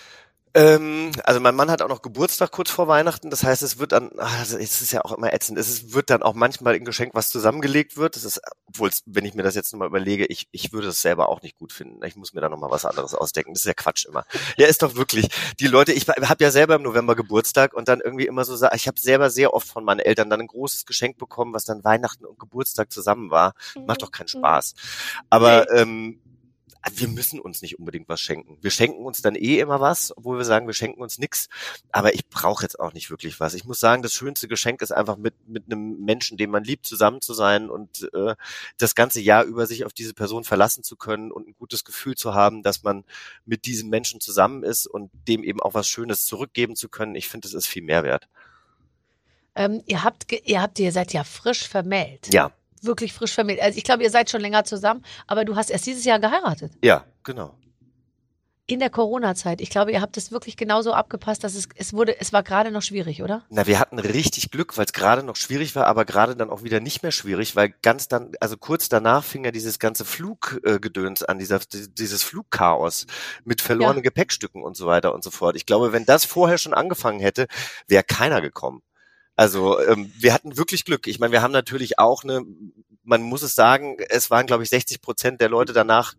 [0.53, 3.29] Ähm, also mein Mann hat auch noch Geburtstag kurz vor Weihnachten.
[3.29, 5.57] Das heißt, es wird dann, also es ist ja auch immer ätzend.
[5.57, 8.15] Es ist, wird dann auch manchmal ein Geschenk, was zusammengelegt wird.
[8.17, 11.29] Das ist, obwohl, wenn ich mir das jetzt nochmal überlege, ich, ich würde es selber
[11.29, 12.03] auch nicht gut finden.
[12.05, 13.53] Ich muss mir da nochmal was anderes ausdenken.
[13.53, 14.25] Das ist ja Quatsch immer.
[14.57, 15.29] Ja, ist doch wirklich.
[15.59, 18.87] Die Leute, ich habe ja selber im November Geburtstag und dann irgendwie immer so, ich
[18.87, 22.25] habe selber sehr oft von meinen Eltern dann ein großes Geschenk bekommen, was dann Weihnachten
[22.25, 23.53] und Geburtstag zusammen war.
[23.85, 24.73] Macht doch keinen Spaß.
[25.29, 26.19] Aber ähm,
[26.95, 28.57] wir müssen uns nicht unbedingt was schenken.
[28.61, 31.47] Wir schenken uns dann eh immer was, obwohl wir sagen, wir schenken uns nix.
[31.91, 33.53] Aber ich brauche jetzt auch nicht wirklich was.
[33.53, 36.85] Ich muss sagen, das schönste Geschenk ist einfach mit mit einem Menschen, den man liebt,
[36.85, 38.35] zusammen zu sein und äh,
[38.77, 42.15] das ganze Jahr über sich auf diese Person verlassen zu können und ein gutes Gefühl
[42.15, 43.03] zu haben, dass man
[43.45, 47.15] mit diesem Menschen zusammen ist und dem eben auch was Schönes zurückgeben zu können.
[47.15, 48.27] Ich finde, das ist viel Mehrwert.
[49.55, 52.33] Ähm, ihr habt, ihr habt, ihr seid ja frisch vermählt.
[52.33, 52.51] Ja,
[52.81, 53.61] Wirklich frisch vermählt.
[53.61, 56.71] Also ich glaube, ihr seid schon länger zusammen, aber du hast erst dieses Jahr geheiratet.
[56.83, 57.55] ja, genau.
[58.67, 59.59] In der Corona-Zeit.
[59.59, 62.71] Ich glaube, ihr habt es wirklich genauso abgepasst, dass es, es wurde, es war gerade
[62.71, 63.43] noch schwierig, oder?
[63.49, 66.63] Na, wir hatten richtig Glück, weil es gerade noch schwierig war, aber gerade dann auch
[66.63, 71.21] wieder nicht mehr schwierig, weil ganz dann, also kurz danach fing ja dieses ganze Fluggedöns
[71.21, 73.07] äh, an, dieser, dieses Flugchaos
[73.43, 74.03] mit verlorenen Ja.
[74.03, 75.57] Gepäckstücken und so weiter und so fort.
[75.57, 77.47] Ich glaube, wenn das vorher schon angefangen hätte,
[77.87, 78.81] wäre keiner gekommen.
[79.41, 81.07] Also ähm, wir hatten wirklich Glück.
[81.07, 82.43] Ich meine, wir haben natürlich auch eine,
[83.03, 86.13] man muss es sagen, es waren, glaube ich, 60 Prozent der Leute danach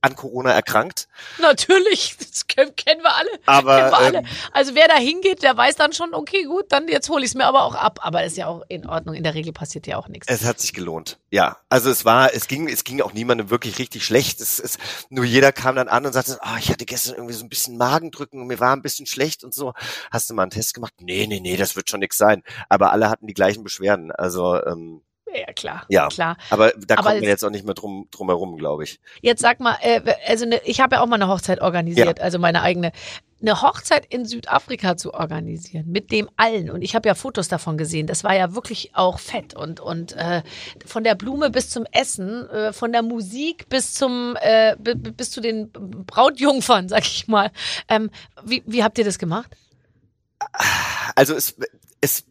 [0.00, 1.08] an Corona erkrankt.
[1.40, 3.28] Natürlich, das kennen, wir alle.
[3.46, 4.18] Aber wir alle.
[4.18, 7.30] ähm, Also wer da hingeht, der weiß dann schon, okay, gut, dann jetzt hole ich
[7.30, 8.00] es mir aber auch ab.
[8.02, 9.14] Aber ist ja auch in Ordnung.
[9.14, 10.26] In der Regel passiert ja auch nichts.
[10.28, 11.18] Es hat sich gelohnt.
[11.30, 14.40] Ja, also es war, es ging, es ging auch niemandem wirklich richtig schlecht.
[14.40, 14.78] Es ist
[15.08, 17.76] nur jeder kam dann an und sagte, ah, ich hatte gestern irgendwie so ein bisschen
[17.76, 19.72] Magendrücken und mir war ein bisschen schlecht und so.
[20.10, 20.92] Hast du mal einen Test gemacht?
[21.00, 22.42] Nee, nee, nee, das wird schon nix sein.
[22.68, 24.12] Aber alle hatten die gleichen Beschwerden.
[24.12, 25.02] Also ähm,
[25.34, 25.84] Ja, klar.
[25.88, 26.08] Ja.
[26.08, 26.36] klar.
[26.50, 29.00] aber da Aber kommt man jetzt auch nicht mehr drum drum herum, glaube ich.
[29.20, 32.38] Jetzt sag mal, äh, also ne, ich habe ja auch mal eine Hochzeit organisiert, also
[32.38, 32.92] meine eigene.
[33.42, 36.70] eine Hochzeit in Südafrika zu organisieren, mit dem allen.
[36.70, 38.06] Und ich habe ja Fotos davon gesehen.
[38.06, 39.54] Das war ja wirklich auch fett.
[39.54, 40.42] Und, und äh,
[40.86, 45.40] von der Blume bis zum Essen, äh, von der Musik bis zum äh, bis zu
[45.40, 47.50] den Brautjungfern, sag ich mal.
[47.88, 48.10] Ähm,
[48.44, 49.50] wie, wie habt ihr das gemacht?
[51.16, 51.56] Also es,
[52.00, 52.24] es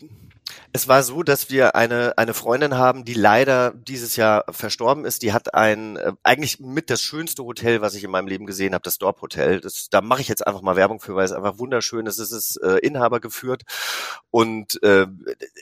[0.75, 5.21] es war so, dass wir eine, eine Freundin haben, die leider dieses Jahr verstorben ist.
[5.21, 8.73] Die hat ein, äh, eigentlich mit das schönste Hotel, was ich in meinem Leben gesehen
[8.73, 9.61] habe, das Dorp Hotel.
[9.61, 12.17] Das, da mache ich jetzt einfach mal Werbung für, weil es einfach wunderschön ist.
[12.17, 13.61] Es ist äh, Inhaber geführt
[14.31, 15.05] und äh,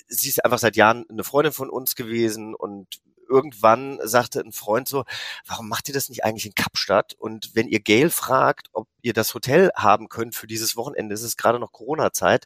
[0.07, 2.87] sie ist einfach seit Jahren eine Freundin von uns gewesen und
[3.31, 5.05] irgendwann sagte ein Freund so,
[5.47, 7.13] warum macht ihr das nicht eigentlich in Kapstadt?
[7.17, 11.23] Und wenn ihr Gail fragt, ob ihr das Hotel haben könnt für dieses Wochenende, es
[11.23, 12.45] ist gerade noch Corona-Zeit,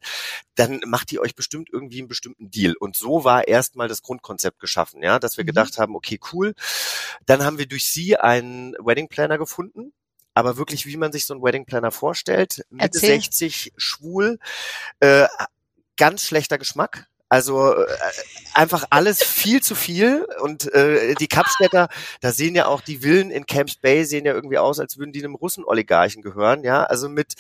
[0.55, 2.75] dann macht ihr euch bestimmt irgendwie einen bestimmten Deal.
[2.79, 5.47] Und so war erstmal das Grundkonzept geschaffen, ja, dass wir mhm.
[5.47, 6.53] gedacht haben, okay, cool.
[7.25, 9.93] Dann haben wir durch sie einen Wedding Planner gefunden,
[10.33, 13.21] aber wirklich, wie man sich so einen Wedding Planner vorstellt, Mitte Erzähl.
[13.21, 14.39] 60, schwul,
[14.99, 15.27] äh,
[15.97, 17.85] ganz schlechter Geschmack, also äh,
[18.53, 21.89] einfach alles viel zu viel und äh, die Kapstädter,
[22.21, 25.11] da sehen ja auch die Villen in Camps Bay sehen ja irgendwie aus, als würden
[25.11, 27.33] die einem Russen-Oligarchen gehören, ja, also mit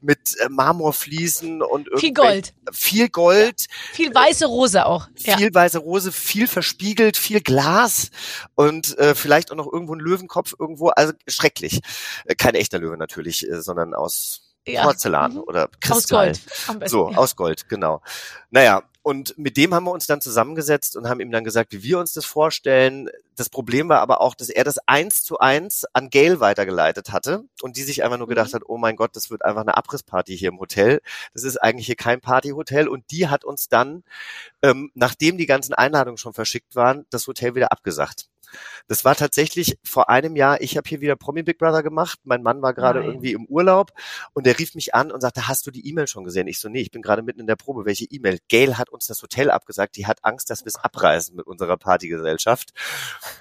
[0.00, 5.38] mit äh, Marmorfliesen und viel Gold, viel Gold, viel weiße Rose auch, ja.
[5.38, 8.10] viel weiße Rose, viel verspiegelt, viel Glas
[8.54, 11.80] und äh, vielleicht auch noch irgendwo ein Löwenkopf irgendwo, also schrecklich,
[12.26, 14.82] äh, kein echter Löwe natürlich, äh, sondern aus ja.
[14.82, 15.40] Porzellan mhm.
[15.40, 16.30] oder Kristall.
[16.30, 16.90] Aus Gold.
[16.90, 18.02] so, aus Gold, genau.
[18.50, 21.82] Naja, und mit dem haben wir uns dann zusammengesetzt und haben ihm dann gesagt, wie
[21.82, 23.08] wir uns das vorstellen.
[23.34, 27.44] Das Problem war aber auch, dass er das eins zu eins an Gail weitergeleitet hatte
[27.62, 28.56] und die sich einfach nur gedacht mhm.
[28.56, 31.00] hat, oh mein Gott, das wird einfach eine Abrissparty hier im Hotel.
[31.32, 32.88] Das ist eigentlich hier kein Partyhotel.
[32.88, 34.04] Und die hat uns dann,
[34.62, 38.28] ähm, nachdem die ganzen Einladungen schon verschickt waren, das Hotel wieder abgesagt.
[38.88, 42.42] Das war tatsächlich vor einem Jahr, ich habe hier wieder Promi Big Brother gemacht, mein
[42.42, 43.92] Mann war gerade irgendwie im Urlaub
[44.32, 46.46] und der rief mich an und sagte, hast du die E-Mail schon gesehen?
[46.48, 47.84] Ich so, nee, ich bin gerade mitten in der Probe.
[47.84, 48.38] Welche E-Mail?
[48.48, 51.76] Gail hat uns das Hotel abgesagt, die hat Angst, dass wir es abreisen mit unserer
[51.76, 52.72] Partygesellschaft.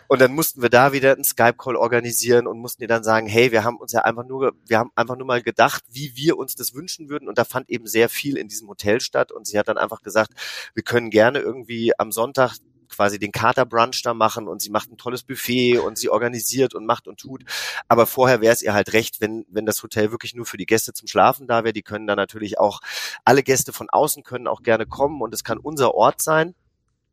[0.07, 3.51] Und dann mussten wir da wieder einen Skype-Call organisieren und mussten ihr dann sagen, hey,
[3.51, 6.55] wir haben uns ja einfach nur, wir haben einfach nur mal gedacht, wie wir uns
[6.55, 7.27] das wünschen würden.
[7.27, 9.31] Und da fand eben sehr viel in diesem Hotel statt.
[9.31, 10.33] Und sie hat dann einfach gesagt,
[10.73, 12.57] wir können gerne irgendwie am Sonntag
[12.89, 16.85] quasi den Katerbrunch da machen und sie macht ein tolles Buffet und sie organisiert und
[16.85, 17.43] macht und tut.
[17.87, 20.65] Aber vorher wäre es ihr halt recht, wenn, wenn das Hotel wirklich nur für die
[20.65, 21.73] Gäste zum Schlafen da wäre.
[21.73, 22.81] Die können dann natürlich auch,
[23.23, 26.55] alle Gäste von außen können auch gerne kommen und es kann unser Ort sein.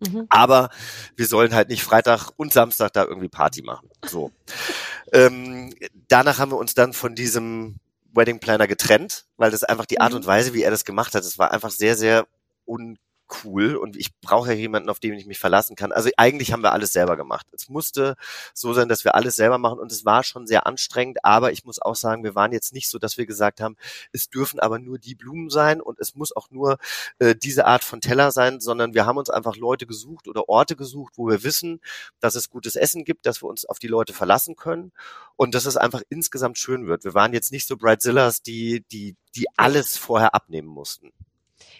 [0.01, 0.27] Mhm.
[0.29, 0.71] Aber
[1.17, 3.89] wir sollen halt nicht Freitag und Samstag da irgendwie Party machen.
[4.05, 4.33] So.
[5.13, 5.75] ähm,
[6.09, 7.77] danach haben wir uns dann von diesem
[8.13, 10.19] Wedding Planner getrennt, weil das einfach die Art mhm.
[10.19, 12.27] und Weise, wie er das gemacht hat, es war einfach sehr, sehr
[12.67, 12.99] un
[13.45, 15.93] cool und ich brauche ja jemanden, auf den ich mich verlassen kann.
[15.93, 17.47] Also eigentlich haben wir alles selber gemacht.
[17.53, 18.17] Es musste
[18.55, 21.65] so sein, dass wir alles selber machen und es war schon sehr anstrengend, aber ich
[21.65, 23.77] muss auch sagen, wir waren jetzt nicht so, dass wir gesagt haben,
[24.13, 26.79] es dürfen aber nur die Blumen sein und es muss auch nur
[27.19, 30.77] äh, diese Art von Teller sein, sondern wir haben uns einfach Leute gesucht oder Orte
[30.77, 31.81] gesucht, wo wir wissen,
[32.21, 34.93] dass es gutes Essen gibt, dass wir uns auf die Leute verlassen können
[35.37, 37.05] und dass es einfach insgesamt schön wird.
[37.05, 41.13] Wir waren jetzt nicht so Brightzillas, die, die, die alles vorher abnehmen mussten.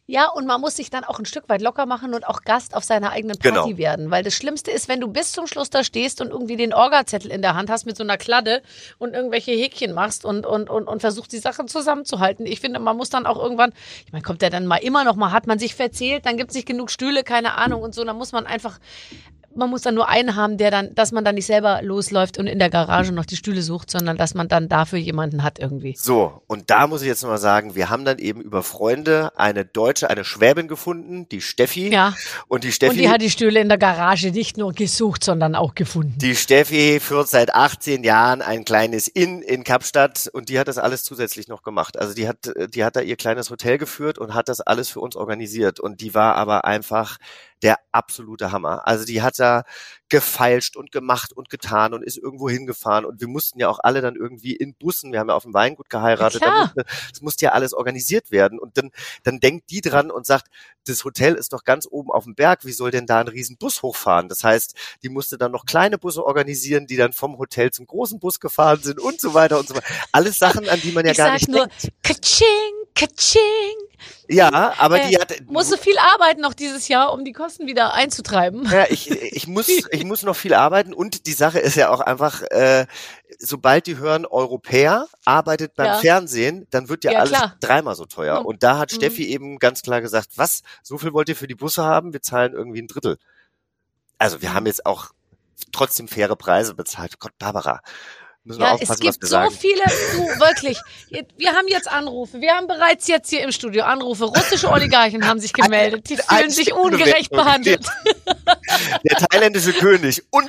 [0.09, 2.77] Ja, und man muss sich dann auch ein Stück weit locker machen und auch Gast
[2.77, 3.79] auf seiner eigenen Party genau.
[3.79, 4.11] werden.
[4.13, 7.31] Weil das Schlimmste ist, wenn du bis zum Schluss da stehst und irgendwie den Orgazettel
[7.33, 8.63] in der Hand hast mit so einer Kladde
[8.99, 12.47] und irgendwelche Häkchen machst und, und, und, und versuchst, die Sachen zusammenzuhalten.
[12.47, 13.73] Ich finde, man muss dann auch irgendwann,
[14.07, 16.51] ich meine, kommt der dann mal immer noch mal, hat man sich verzählt, dann gibt
[16.51, 18.79] es nicht genug Stühle, keine Ahnung und so, dann muss man einfach
[19.57, 22.47] man muss dann nur einen haben, der dann, dass man dann nicht selber losläuft und
[22.47, 25.95] in der Garage noch die Stühle sucht, sondern dass man dann dafür jemanden hat irgendwie.
[25.99, 29.65] So, und da muss ich jetzt nochmal sagen, wir haben dann eben über Freunde eine
[29.65, 31.93] Deutsche, eine Schwäbin gefunden, die Steffi.
[31.93, 32.15] Ja.
[32.49, 32.93] Und die Steffi.
[32.93, 36.19] Und die hat die Stühle in der Garage nicht nur gesucht, sondern auch gefunden.
[36.19, 40.79] Die Steffi führt seit 18 Jahren ein kleines Inn in Kapstadt und die hat das
[40.79, 41.99] alles zusätzlich noch gemacht.
[41.99, 45.01] Also die hat, die hat da ihr kleines Hotel geführt und hat das alles für
[45.01, 47.19] uns organisiert und die war aber einfach
[47.63, 48.87] der absolute Hammer.
[48.87, 49.65] Also die hat da
[50.09, 54.01] gefeilscht und gemacht und getan und ist irgendwo hingefahren und wir mussten ja auch alle
[54.01, 57.45] dann irgendwie in Bussen, wir haben ja auf dem Weingut geheiratet, ja, musste, das musste
[57.47, 58.91] ja alles organisiert werden und dann,
[59.25, 60.47] dann denkt die dran und sagt,
[60.87, 63.57] das Hotel ist doch ganz oben auf dem Berg, wie soll denn da ein riesen
[63.57, 64.29] Bus hochfahren?
[64.29, 68.21] Das heißt, die musste dann noch kleine Busse organisieren, die dann vom Hotel zum großen
[68.21, 69.87] Bus gefahren sind und so weiter und so weiter.
[70.13, 71.93] Alles Sachen, an die man ja ich gar nicht nur, denkt.
[72.03, 72.47] Kaching,
[72.95, 73.87] kaching.
[74.29, 75.33] Ja, aber äh, die hat.
[75.47, 78.69] Musste viel arbeiten noch dieses Jahr, um die Kosten wieder einzutreiben.
[78.71, 79.67] Ja, ich, ich muss,
[79.97, 82.87] ich muss noch viel arbeiten und die Sache ist ja auch einfach, äh,
[83.39, 85.95] sobald die hören, Europäer arbeitet beim ja.
[85.97, 87.57] Fernsehen, dann wird ja, ja alles klar.
[87.61, 88.45] dreimal so teuer.
[88.45, 88.97] Und da hat mhm.
[88.97, 92.13] Steffi eben ganz klar gesagt, was, so viel wollt ihr für die Busse haben?
[92.13, 93.19] Wir zahlen irgendwie ein Drittel.
[94.19, 95.11] Also wir haben jetzt auch
[95.73, 97.19] trotzdem faire Preise bezahlt.
[97.19, 97.81] Gott, Barbara.
[98.49, 99.51] Ja, es gibt so sagen.
[99.53, 99.83] viele,
[100.13, 100.79] du, wirklich.
[101.37, 102.41] Wir haben jetzt Anrufe.
[102.41, 104.25] Wir haben bereits jetzt hier im Studio Anrufe.
[104.25, 106.09] Russische Oligarchen haben sich gemeldet.
[106.09, 107.85] Die fühlen sich ungerecht behandelt.
[109.05, 110.49] Der thailändische König und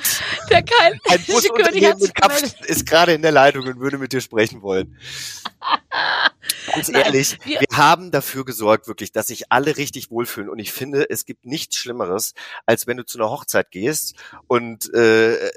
[0.50, 2.56] Der ein König hat sich gemeldet.
[2.66, 4.96] Ist gerade in der Leitung und würde mit dir sprechen wollen.
[6.74, 10.48] Ganz Nein, ehrlich, wir- wir haben dafür gesorgt, wirklich, dass sich alle richtig wohlfühlen.
[10.48, 12.34] Und ich finde, es gibt nichts Schlimmeres,
[12.66, 14.14] als wenn du zu einer Hochzeit gehst
[14.46, 15.50] und äh,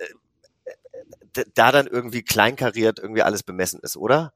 [1.53, 4.33] da dann irgendwie kleinkariert irgendwie alles bemessen ist, oder?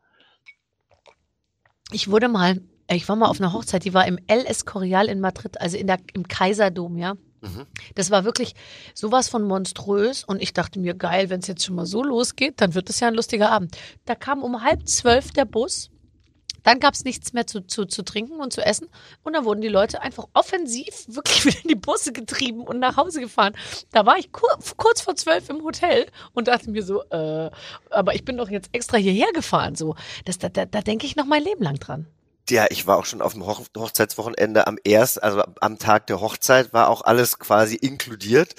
[1.91, 5.19] Ich wurde mal, ich war mal auf einer Hochzeit, die war im El Escorial in
[5.19, 7.15] Madrid, also in der, im Kaiserdom, ja.
[7.41, 7.67] Mhm.
[7.93, 8.55] Das war wirklich
[8.93, 12.61] sowas von monströs und ich dachte mir, geil, wenn es jetzt schon mal so losgeht,
[12.61, 13.77] dann wird es ja ein lustiger Abend.
[14.05, 15.91] Da kam um halb zwölf der Bus.
[16.65, 18.89] Dann gab es nichts mehr zu, zu, zu trinken und zu essen.
[19.23, 22.97] Und dann wurden die Leute einfach offensiv wirklich wieder in die Busse getrieben und nach
[22.97, 23.55] Hause gefahren.
[23.91, 27.49] Da war ich kur kurz vor zwölf im Hotel und dachte mir so, äh,
[27.91, 29.75] aber ich bin doch jetzt extra hierher gefahren.
[29.75, 29.95] So,
[30.25, 32.07] das, da, da, da denke ich noch mein Leben lang dran.
[32.47, 36.21] Ja, ich war auch schon auf dem Hoch Hochzeitswochenende am erst, also am Tag der
[36.21, 38.53] Hochzeit war auch alles quasi inkludiert.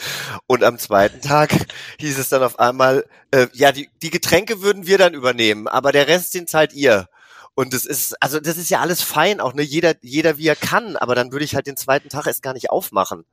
[0.48, 1.50] Und am zweiten Tag
[2.00, 5.92] hieß es dann auf einmal, äh, ja, die, die Getränke würden wir dann übernehmen, aber
[5.92, 7.08] der Rest, den zahlt ihr.
[7.56, 10.56] Und das ist, also das ist ja alles fein, auch ne, jeder, jeder wie er
[10.56, 13.24] kann, aber dann würde ich halt den zweiten Tag erst gar nicht aufmachen.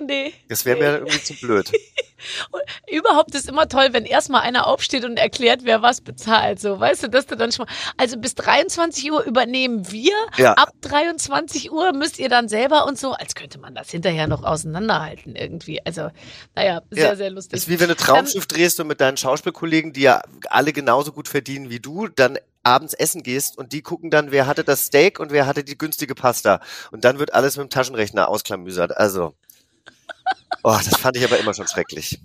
[0.00, 0.32] Nee.
[0.48, 1.70] Das wäre mir irgendwie zu blöd.
[2.90, 6.60] Überhaupt ist immer toll, wenn erstmal einer aufsteht und erklärt, wer was bezahlt.
[6.60, 7.72] So, weißt du, dass du dann schon mal.
[7.96, 10.14] Also bis 23 Uhr übernehmen wir.
[10.38, 10.54] Ja.
[10.54, 14.42] Ab 23 Uhr müsst ihr dann selber und so, als könnte man das hinterher noch
[14.44, 15.84] auseinanderhalten irgendwie.
[15.84, 16.10] Also,
[16.54, 17.58] naja, sehr, Ja, sehr lustig.
[17.58, 21.28] ist wie wenn du Traumschiff drehst und mit deinen Schauspielkollegen, die ja alle genauso gut
[21.28, 25.18] verdienen wie du, dann abends essen gehst und die gucken dann, wer hatte das Steak
[25.18, 26.60] und wer hatte die günstige Pasta.
[26.90, 28.96] Und dann wird alles mit dem Taschenrechner ausklamüsert.
[28.96, 29.34] Also.
[30.62, 32.20] Oh, das fand ich aber immer schon schrecklich.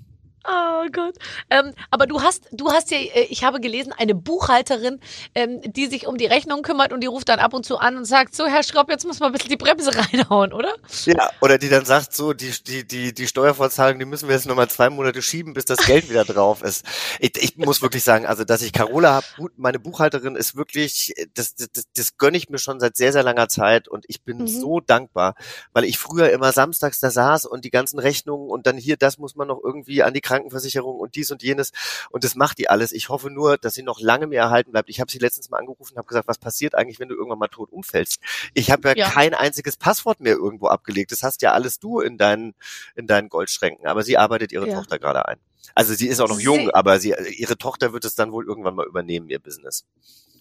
[0.48, 1.16] Oh Gott.
[1.50, 5.00] Ähm, aber du hast, du hast ja, äh, ich habe gelesen, eine Buchhalterin,
[5.36, 7.98] ähm, die sich um die Rechnung kümmert und die ruft dann ab und zu an
[7.98, 10.74] und sagt, so Herr Schropp, jetzt muss mal ein bisschen die Bremse reinhauen, oder?
[11.06, 14.48] Ja, oder die dann sagt so, die, die, die, die Steuervorzahlung, die müssen wir jetzt
[14.48, 16.86] nochmal zwei Monate schieben, bis das Geld wieder drauf ist.
[17.20, 21.56] Ich, ich muss wirklich sagen, also, dass ich Carola habe, meine Buchhalterin ist wirklich, das,
[21.56, 24.48] das, das, gönne ich mir schon seit sehr, sehr langer Zeit und ich bin Mhm.
[24.48, 25.36] so dankbar,
[25.74, 29.18] weil ich früher immer samstags da saß und die ganzen Rechnungen und dann hier, das
[29.18, 31.72] muss man noch irgendwie an die Krankenversicherung und dies und jenes
[32.12, 32.92] und das macht die alles.
[32.92, 34.90] Ich hoffe nur, dass sie noch lange mehr erhalten bleibt.
[34.90, 37.40] Ich habe sie letztens mal angerufen und habe gesagt, was passiert eigentlich, wenn du irgendwann
[37.40, 38.20] mal tot umfällst?
[38.54, 39.10] Ich habe ja, Ja.
[39.10, 41.12] kein einziges Passwort mehr irgendwo abgelegt.
[41.12, 42.54] Das hast ja alles du in deinen
[42.96, 43.88] in deinen Goldschränken.
[43.88, 44.76] Aber sie arbeitet ihre Ja.
[44.76, 45.38] Tochter gerade ein.
[45.76, 48.46] Also sie ist auch noch Sie- jung, aber sie ihre Tochter wird es dann wohl
[48.46, 49.86] irgendwann mal übernehmen ihr Business.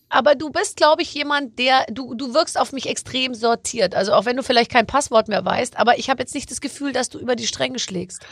[0.09, 3.97] Aber du bist, glaube ich, jemand, der, du, du wirkst auf mich extrem sortiert.
[3.97, 6.61] Also auch wenn du vielleicht kein Passwort mehr weißt, aber ich habe jetzt nicht das
[6.61, 8.25] Gefühl, dass du über die Stränge schlägst.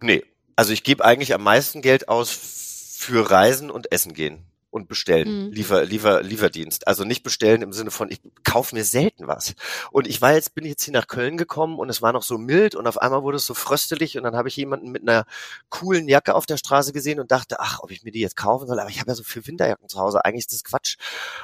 [0.00, 0.24] Nee,
[0.56, 5.48] also ich gebe eigentlich am meisten Geld aus für Reisen und Essen gehen und bestellen,
[5.48, 5.52] Mhm.
[5.52, 6.88] Liefer, Liefer, Lieferdienst.
[6.88, 9.54] Also nicht bestellen im Sinne von, ich kaufe mir selten was.
[9.90, 12.38] Und ich war jetzt, bin jetzt hier nach Köln gekommen und es war noch so
[12.38, 15.26] mild und auf einmal wurde es so fröstelig und dann habe ich jemanden mit einer
[15.68, 18.66] coolen Jacke auf der Straße gesehen und dachte, ach, ob ich mir die jetzt kaufen
[18.66, 20.96] soll, aber ich habe ja so viel Winterjacken zu Hause, eigentlich ist das Quatsch.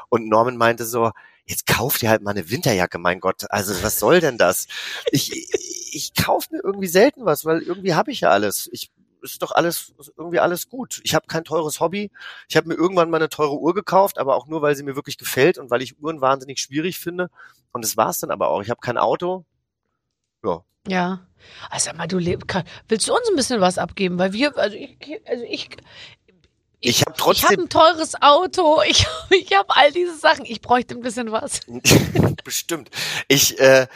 [0.09, 1.11] Und Norman meinte so,
[1.45, 3.45] jetzt kauf dir halt mal eine Winterjacke, mein Gott.
[3.51, 4.69] Also was soll denn das?
[5.11, 8.71] Ich, ich, ich kaufe mir irgendwie selten was, weil irgendwie habe ich ja alles.
[8.73, 8.91] Ich
[9.23, 11.01] ist doch alles irgendwie alles gut.
[11.05, 12.11] Ich habe kein teures Hobby.
[12.49, 14.97] Ich habe mir irgendwann mal eine teure Uhr gekauft, aber auch nur, weil sie mir
[14.97, 17.31] wirklich gefällt und weil ich Uhren wahnsinnig schwierig finde.
[17.73, 18.63] Und das war's dann aber auch.
[18.63, 19.45] Ich habe kein Auto.
[20.45, 20.63] Ja.
[20.87, 21.27] Ja.
[21.71, 24.19] Also sag mal, du leb, kann, willst du uns ein bisschen was abgeben?
[24.19, 25.71] Weil wir, also ich, also ich,
[26.81, 30.45] Ich habe ich habe trotzdem ein teures Auto, ich, ich habe all diese Sachen.
[30.45, 31.61] Ich bräuchte ein bisschen was.
[32.45, 32.91] bestimmt.
[33.27, 33.87] Ich, äh,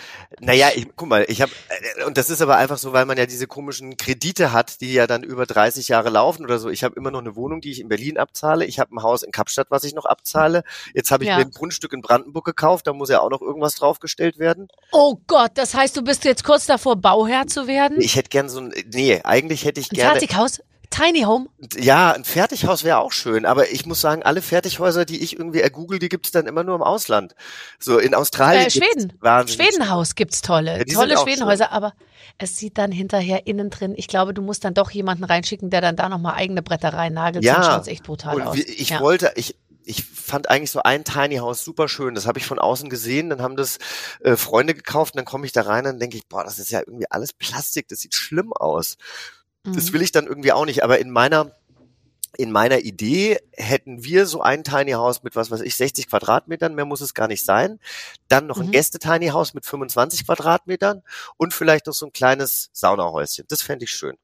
[0.41, 1.53] naja, ich, guck mal, ich habe,
[1.99, 4.93] äh, und das ist aber einfach so, weil man ja diese komischen Kredite hat, die
[4.93, 6.69] ja dann über 30 Jahre laufen oder so.
[6.69, 8.65] Ich habe immer noch eine Wohnung, die ich in Berlin abzahle.
[8.65, 10.65] Ich habe ein Haus in Kapstadt, was ich noch abzahle.
[10.93, 11.37] Jetzt habe ich Ja.
[11.39, 14.69] mir ein Grundstück in Brandenburg gekauft, da muss ja auch noch irgendwas draufgestellt werden.
[14.91, 18.01] Oh Gott, das heißt, du bist jetzt kurz davor, Bauherr zu werden?
[18.01, 20.61] Ich hätte gern so ein, nee, eigentlich hätte ich Ein gerne, Fertighaus?
[20.93, 21.49] Tiny Home?
[21.79, 25.61] ja, ein Fertighaus wäre auch schön, aber ich muss sagen, alle Fertighäuser, die ich irgendwie
[25.61, 27.35] ergoogle, die gibt's dann immer nur im Ausland.
[27.79, 28.67] So in Australien.
[28.67, 29.13] Äh, Schweden.
[29.49, 31.95] Schwedenhaus gibt's tolle, Ja, tolle Schwedenhäuser, aber
[32.39, 33.95] es sieht dann hinterher innen drin.
[33.97, 37.45] Ich glaube, du musst dann doch jemanden reinschicken, der dann da nochmal eigene Bretter reinnagelt.
[37.45, 37.55] Ja.
[37.55, 38.57] Sonst schaut's echt brutal Und aus.
[38.57, 39.01] ich ja.
[39.01, 42.15] wollte, ich, ich fand eigentlich so ein Tiny House super schön.
[42.15, 43.31] Das habe ich von außen gesehen.
[43.31, 43.79] Dann haben das
[44.21, 45.15] äh, Freunde gekauft.
[45.15, 47.33] Und dann komme ich da rein und denke ich, boah, das ist ja irgendwie alles
[47.33, 47.89] Plastik.
[47.89, 48.97] Das sieht schlimm aus.
[49.65, 49.93] Das Mhm.
[49.95, 50.83] will ich dann irgendwie auch nicht.
[50.85, 51.53] Aber in meiner
[52.39, 56.75] in meiner Idee hätten wir so ein Tiny House mit was weiß ich 60 Quadratmetern,
[56.75, 57.79] mehr muss es gar nicht sein.
[58.29, 58.71] Dann noch ein Mhm.
[58.71, 61.03] Gäste-Tiny House mit 25 Quadratmetern
[61.37, 63.45] und vielleicht noch so ein kleines Saunahäuschen.
[63.49, 64.17] Das fände ich schön.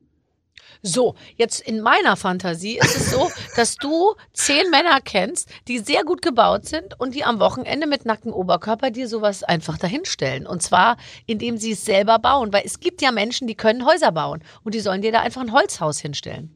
[0.82, 6.04] So, jetzt in meiner Fantasie ist es so, dass du zehn Männer kennst, die sehr
[6.04, 10.46] gut gebaut sind und die am Wochenende mit nacktem Oberkörper dir sowas einfach dahinstellen.
[10.46, 10.96] Und zwar,
[11.26, 12.52] indem sie es selber bauen.
[12.52, 15.40] Weil es gibt ja Menschen, die können Häuser bauen und die sollen dir da einfach
[15.40, 16.54] ein Holzhaus hinstellen.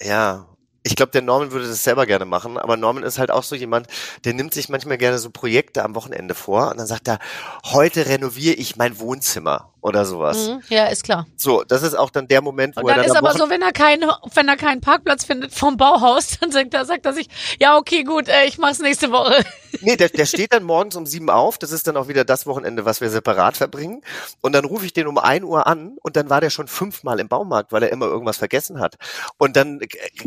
[0.00, 0.46] Ja,
[0.84, 3.54] ich glaube, der Norman würde das selber gerne machen, aber Norman ist halt auch so
[3.54, 3.88] jemand,
[4.24, 7.18] der nimmt sich manchmal gerne so Projekte am Wochenende vor und dann sagt er,
[7.64, 10.48] heute renoviere ich mein Wohnzimmer oder sowas.
[10.48, 11.26] Mhm, ja, ist klar.
[11.36, 13.34] So, das ist auch dann der Moment, wo Und dann er ist dann am aber
[13.34, 16.84] Wochen- so, wenn er keinen, wenn er keinen Parkplatz findet vom Bauhaus, dann sagt er,
[16.84, 17.28] sagt er sich,
[17.60, 19.44] ja, okay, gut, äh, ich mach's nächste Woche.
[19.82, 21.58] Nee, der, der steht dann morgens um sieben auf.
[21.58, 24.02] Das ist dann auch wieder das Wochenende, was wir separat verbringen.
[24.40, 27.20] Und dann rufe ich den um ein Uhr an und dann war der schon fünfmal
[27.20, 28.96] im Baumarkt, weil er immer irgendwas vergessen hat.
[29.36, 29.78] Und dann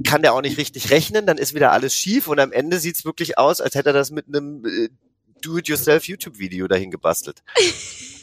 [0.07, 3.03] kann der auch nicht richtig rechnen, dann ist wieder alles schief und am Ende sieht's
[3.03, 4.89] wirklich aus, als hätte er das mit einem äh,
[5.41, 7.41] Do-it-yourself YouTube-Video dahin gebastelt.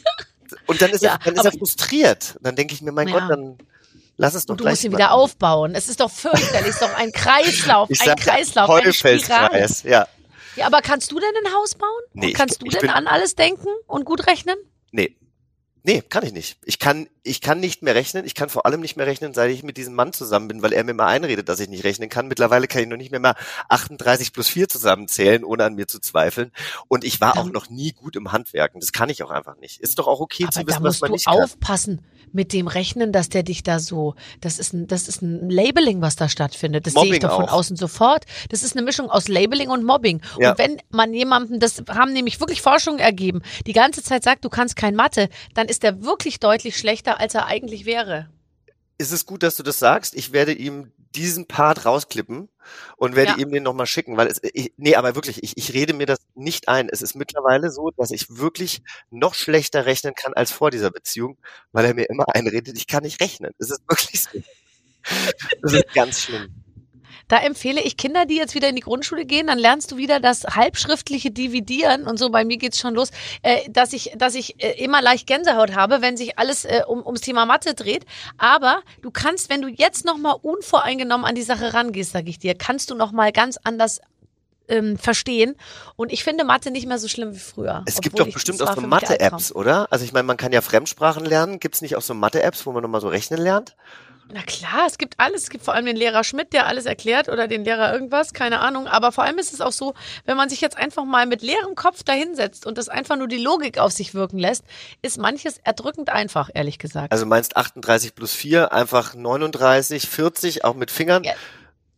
[0.67, 2.35] Und dann ist, Ja, er, dann ist er frustriert.
[2.41, 3.19] Dann denke ich mir, mein Ja.
[3.19, 3.57] Gott, dann
[4.17, 5.75] lass es doch Und du musst ihn wieder aufbauen.
[5.75, 9.67] Es ist doch fürchterlich, es ist doch ein Kreislauf, Ich ein sag Kreislauf, eine Spirale.
[9.83, 10.07] Ja.
[10.55, 11.89] Ja, aber kannst du denn ein Haus bauen?
[12.13, 14.55] Nee, und kannst ich- du ich denn an alles denken und gut rechnen?
[14.91, 15.15] Nee.
[15.83, 16.57] Nee, kann ich nicht.
[16.65, 18.25] Ich kann, ich kann nicht mehr rechnen.
[18.25, 20.73] Ich kann vor allem nicht mehr rechnen, seit ich mit diesem Mann zusammen bin, weil
[20.73, 22.27] er mir mal einredet, dass ich nicht rechnen kann.
[22.27, 23.35] Mittlerweile kann ich noch nicht mehr mal
[23.69, 26.51] 38 plus 4 zusammenzählen, ohne an mir zu zweifeln.
[26.87, 28.81] Und ich war auch noch nie gut im Handwerken.
[28.81, 29.79] Das kann ich auch einfach nicht.
[29.79, 31.43] Ist doch auch okay Aber zu da wissen, was musst man du nicht kann.
[31.43, 32.01] aufpassen
[32.31, 36.01] mit dem Rechnen, dass der dich da so, das ist ein, das ist ein Labeling,
[36.01, 36.85] was da stattfindet.
[36.85, 37.53] Das sehe ich Mobbing doch von auch.
[37.53, 38.25] außen sofort.
[38.49, 40.21] Das ist eine Mischung aus Labeling und Mobbing.
[40.39, 40.51] Ja.
[40.51, 44.49] Und wenn man jemandem, das haben nämlich wirklich Forschungen ergeben, die ganze Zeit sagt, du
[44.49, 48.29] kannst kein Mathe, dann ist er wirklich deutlich schlechter, als er eigentlich wäre.
[48.97, 50.13] Ist es gut, dass du das sagst?
[50.15, 52.49] Ich werde ihm diesen Part rausklippen
[52.97, 53.37] und werde Ja.
[53.37, 56.19] ihm den nochmal schicken, weil es, ich, nee, aber wirklich, ich, ich rede mir das
[56.35, 56.89] nicht ein.
[56.89, 61.37] Es ist mittlerweile so, dass ich wirklich noch schlechter rechnen kann als vor dieser Beziehung,
[61.71, 63.51] weil er mir immer einredet, ich kann nicht rechnen.
[63.57, 64.29] Es ist wirklich so.
[65.61, 66.53] Das ist ganz schlimm.
[67.29, 70.19] Da empfehle ich Kinder, die jetzt wieder in die Grundschule gehen, dann lernst du wieder
[70.19, 72.29] das halbschriftliche Dividieren und so.
[72.29, 73.11] Bei mir geht's schon los,
[73.43, 77.05] äh, dass ich, dass ich äh, immer leicht Gänsehaut habe, wenn sich alles äh, um,
[77.05, 78.05] ums Thema Mathe dreht.
[78.37, 82.39] Aber du kannst, wenn du jetzt noch mal unvoreingenommen an die Sache rangehst, sage ich
[82.39, 84.01] dir, kannst du noch mal ganz anders
[84.67, 85.55] ähm, verstehen.
[85.95, 87.83] Und ich finde Mathe nicht mehr so schlimm wie früher.
[87.85, 89.87] Es gibt doch bestimmt auch so Mathe-Apps, oder?
[89.91, 91.59] Also ich meine, man kann ja Fremdsprachen lernen.
[91.59, 93.75] Gibt es nicht auch so Mathe-Apps, wo man nochmal so rechnen lernt?
[94.31, 95.43] Na klar, es gibt alles.
[95.43, 98.59] Es gibt vor allem den Lehrer Schmidt, der alles erklärt oder den Lehrer irgendwas, keine
[98.59, 98.87] Ahnung.
[98.87, 101.73] Aber vor allem ist es auch so, wenn man sich jetzt einfach mal mit leerem
[101.73, 104.63] Kopf dahinsetzt und das einfach nur die Logik auf sich wirken lässt,
[105.01, 107.11] ist manches erdrückend einfach, ehrlich gesagt.
[107.11, 111.23] Also meinst 38 plus 4, einfach 39, 40, auch mit Fingern?
[111.23, 111.33] Ja.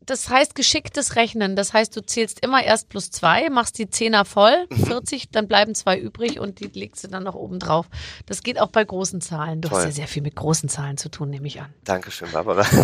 [0.05, 1.55] Das heißt geschicktes Rechnen.
[1.55, 4.85] Das heißt, du zählst immer erst plus zwei, machst die Zehner voll, Mhm.
[4.87, 7.85] 40, dann bleiben zwei übrig und die legst du dann noch oben drauf.
[8.25, 9.61] Das geht auch bei großen Zahlen.
[9.61, 9.85] Du hast Toll.
[9.85, 11.71] ja sehr viel mit großen Zahlen zu tun, nehme ich an.
[11.83, 12.65] Dankeschön, Barbara.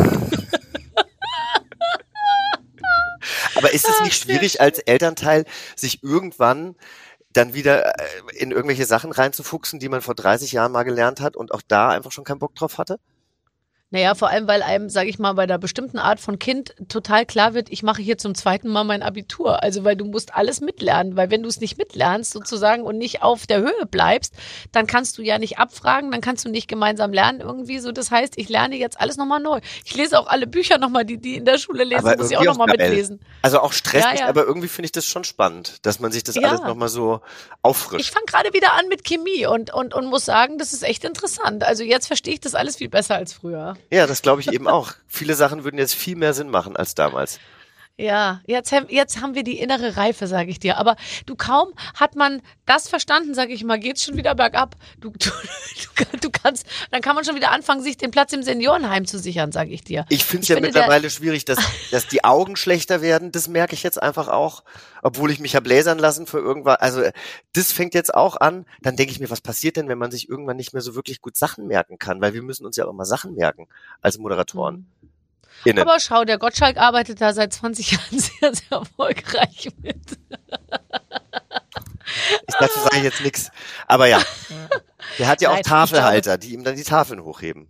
[3.55, 5.45] Aber ist es nicht schwierig als Elternteil,
[5.75, 6.75] sich irgendwann
[7.33, 8.03] dann wieder äh,
[8.37, 11.89] in irgendwelche Sachen reinzufuchsen, die man vor 30 Jahren mal gelernt hat und auch da
[11.89, 12.99] einfach schon keinen Bock drauf hatte?
[13.89, 17.25] Naja, vor allem, weil einem, sage ich mal, bei der bestimmten Art von Kind total
[17.25, 19.63] klar wird, ich mache hier zum zweiten Mal mein Abitur.
[19.63, 21.15] Also, weil du musst alles mitlernen.
[21.15, 24.33] Weil wenn du es nicht mitlernst sozusagen und nicht auf der Höhe bleibst,
[24.73, 27.93] dann kannst du ja nicht abfragen, dann kannst du nicht gemeinsam lernen irgendwie so.
[27.93, 29.61] Das heißt, ich lerne jetzt alles nochmal neu.
[29.85, 32.37] Ich lese auch alle Bücher nochmal, die die in der Schule lesen, Aber muss ich
[32.37, 33.21] auch nochmal mitlesen.
[33.41, 34.27] Also auch stressig, Ja, ja.
[34.27, 36.49] aber irgendwie finde ich das schon spannend, dass man sich das Ja.
[36.49, 37.21] alles nochmal so
[37.61, 38.01] auffrischt.
[38.01, 41.05] Ich fange gerade wieder an mit Chemie und, und, und muss sagen, das ist echt
[41.05, 41.63] interessant.
[41.63, 43.76] Also jetzt verstehe ich das alles viel besser als früher.
[43.91, 44.93] Ja, das glaube ich eben auch.
[45.07, 47.39] Viele Sachen würden jetzt viel mehr Sinn machen als damals.
[47.99, 50.77] Ja, jetzt, haben- jetzt haben wir die innere Reife, sage ich dir.
[50.77, 50.95] Aber
[51.25, 54.75] du kaum hat man das verstanden, sage ich mal, geht's schon wieder bergab.
[54.99, 55.31] Du, du,
[56.21, 59.51] du, kannst, dann kann man schon wieder anfangen, sich den Platz im Seniorenheim zu sichern,
[59.51, 60.05] sage ich dir.
[60.09, 61.57] Ich finde es Ich ja finde, mittlerweile schwierig, dass,
[61.91, 63.31] dass die Augen schlechter werden.
[63.31, 64.63] Das merke ich jetzt einfach auch,
[65.01, 66.75] obwohl ich mich hab lasern lassen für irgendwas.
[66.79, 67.01] Also
[67.53, 68.67] das fängt jetzt auch an.
[68.83, 71.19] Dann denke ich mir, was passiert denn, wenn man sich irgendwann nicht mehr so wirklich
[71.19, 72.21] gut Sachen merken kann?
[72.21, 73.67] Weil wir müssen uns ja auch immer Sachen merken
[74.01, 74.85] als Moderatoren.
[75.65, 75.79] Innen.
[75.79, 80.17] Aber schau, der Gottschalk arbeitet da seit 20 Jahren sehr, sehr erfolgreich mit.
[82.47, 83.51] Ich dazu sage ich jetzt nichts.
[83.87, 84.21] Aber ja,
[85.19, 87.67] der hat ja auch Nein, ich Tafelhalter, die ihm dann die Tafeln hochheben.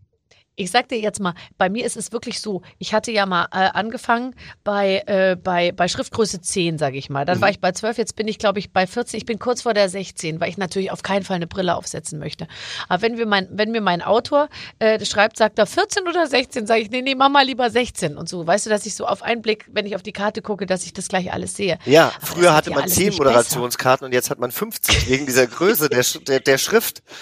[0.60, 3.46] Ich sag dir jetzt mal, bei mir ist es wirklich so, ich hatte ja mal
[3.52, 7.26] äh, angefangen bei, äh, bei, bei Schriftgröße 10, sage ich mal.
[7.26, 7.42] Dann Mhm.
[7.42, 9.20] war ich bei 12, jetzt bin ich, glaube ich, bei 14.
[9.20, 12.18] Ich bin kurz vor der 16, weil ich natürlich auf keinen Fall eine Brille aufsetzen
[12.18, 12.48] möchte.
[12.90, 14.50] Aber wenn, wir mein, wenn mir mein Autor
[14.80, 18.18] äh, schreibt, sagt er 14 oder 16, sage ich, nee, nee, mach mal lieber 16
[18.18, 18.48] und so.
[18.48, 20.84] Weißt du, dass ich so auf einen Blick, wenn ich auf die Karte gucke, dass
[20.86, 21.78] ich das gleich alles sehe.
[21.86, 25.08] Ja, Aber früher hatte ja man alles zehn nicht Moderationskarten und jetzt hat man 50
[25.08, 27.04] wegen dieser Größe der, der, der Schrift.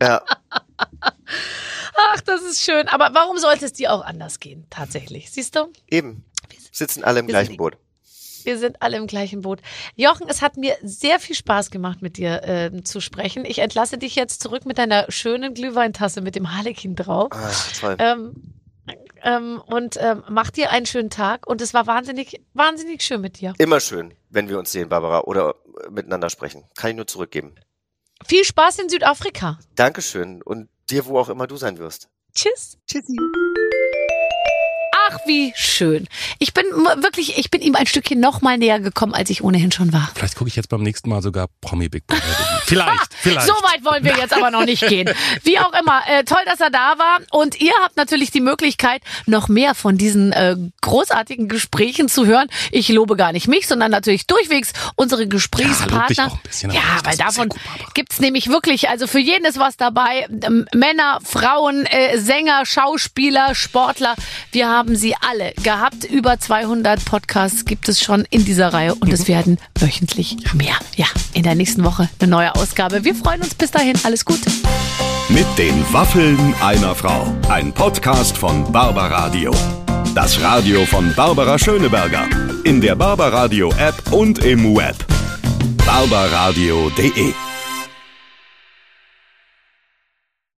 [0.00, 0.22] Ja,
[0.78, 2.88] Ach, das ist schön.
[2.88, 5.30] Aber warum sollte es dir auch anders gehen, tatsächlich?
[5.30, 5.72] Siehst du?
[5.90, 6.24] Eben.
[6.70, 7.76] Sitzen alle im wir gleichen Boot.
[8.44, 9.60] Wir sind alle im gleichen Boot.
[9.96, 13.44] Jochen, es hat mir sehr viel Spaß gemacht, mit dir ähm, zu sprechen.
[13.44, 17.28] Ich entlasse dich jetzt zurück mit deiner schönen Glühweintasse mit dem Harlekin drauf.
[17.32, 17.96] Ah, toll.
[17.98, 18.54] Ähm,
[19.22, 21.46] ähm, und ähm, mach dir einen schönen Tag.
[21.46, 23.54] Und es war wahnsinnig, wahnsinnig schön mit dir.
[23.58, 26.64] Immer schön, wenn wir uns sehen, Barbara, oder äh, miteinander sprechen.
[26.76, 27.54] Kann ich nur zurückgeben.
[28.26, 29.58] Viel Spaß in Südafrika.
[29.74, 32.08] Dankeschön und dir, wo auch immer du sein wirst.
[32.34, 32.78] Tschüss.
[32.86, 33.16] Tschüssi.
[35.10, 36.06] Ach, wie schön.
[36.38, 36.64] Ich bin
[37.02, 40.10] wirklich, ich bin ihm ein Stückchen noch mal näher gekommen, als ich ohnehin schon war.
[40.14, 42.22] Vielleicht gucke ich jetzt beim nächsten Mal sogar Promi Big Brother.
[42.66, 43.46] vielleicht, vielleicht.
[43.46, 45.08] So weit wollen wir jetzt aber noch nicht gehen.
[45.44, 47.18] Wie auch immer, äh, toll, dass er da war.
[47.30, 52.48] Und ihr habt natürlich die Möglichkeit, noch mehr von diesen äh, großartigen Gesprächen zu hören.
[52.70, 56.40] Ich lobe gar nicht mich, sondern natürlich durchwegs unsere Ja, Gesprächspartner.
[56.72, 57.90] ja, das weil davon gut, Barbara.
[57.94, 60.26] gibt's nämlich wirklich, also für jeden ist was dabei.
[60.42, 64.14] Ähm, Männer, Frauen, äh, Sänger, Schauspieler, Sportler.
[64.52, 66.04] Wir haben sie alle gehabt.
[66.04, 70.74] Über 200 Podcasts gibt es schon in dieser Reihe und es werden wöchentlich mehr.
[70.96, 73.04] Ja, in der nächsten Woche eine neue Ausgabe.
[73.04, 73.96] Wir freuen uns bis dahin.
[74.04, 74.50] Alles Gute.
[75.28, 77.26] Mit den Waffeln einer Frau.
[77.48, 79.52] Ein Podcast von Barbaradio.
[80.14, 82.28] Das Radio von Barbara Schöneberger.
[82.64, 84.96] In der Barbaradio App und im Web.
[85.86, 87.47] barbaradio.de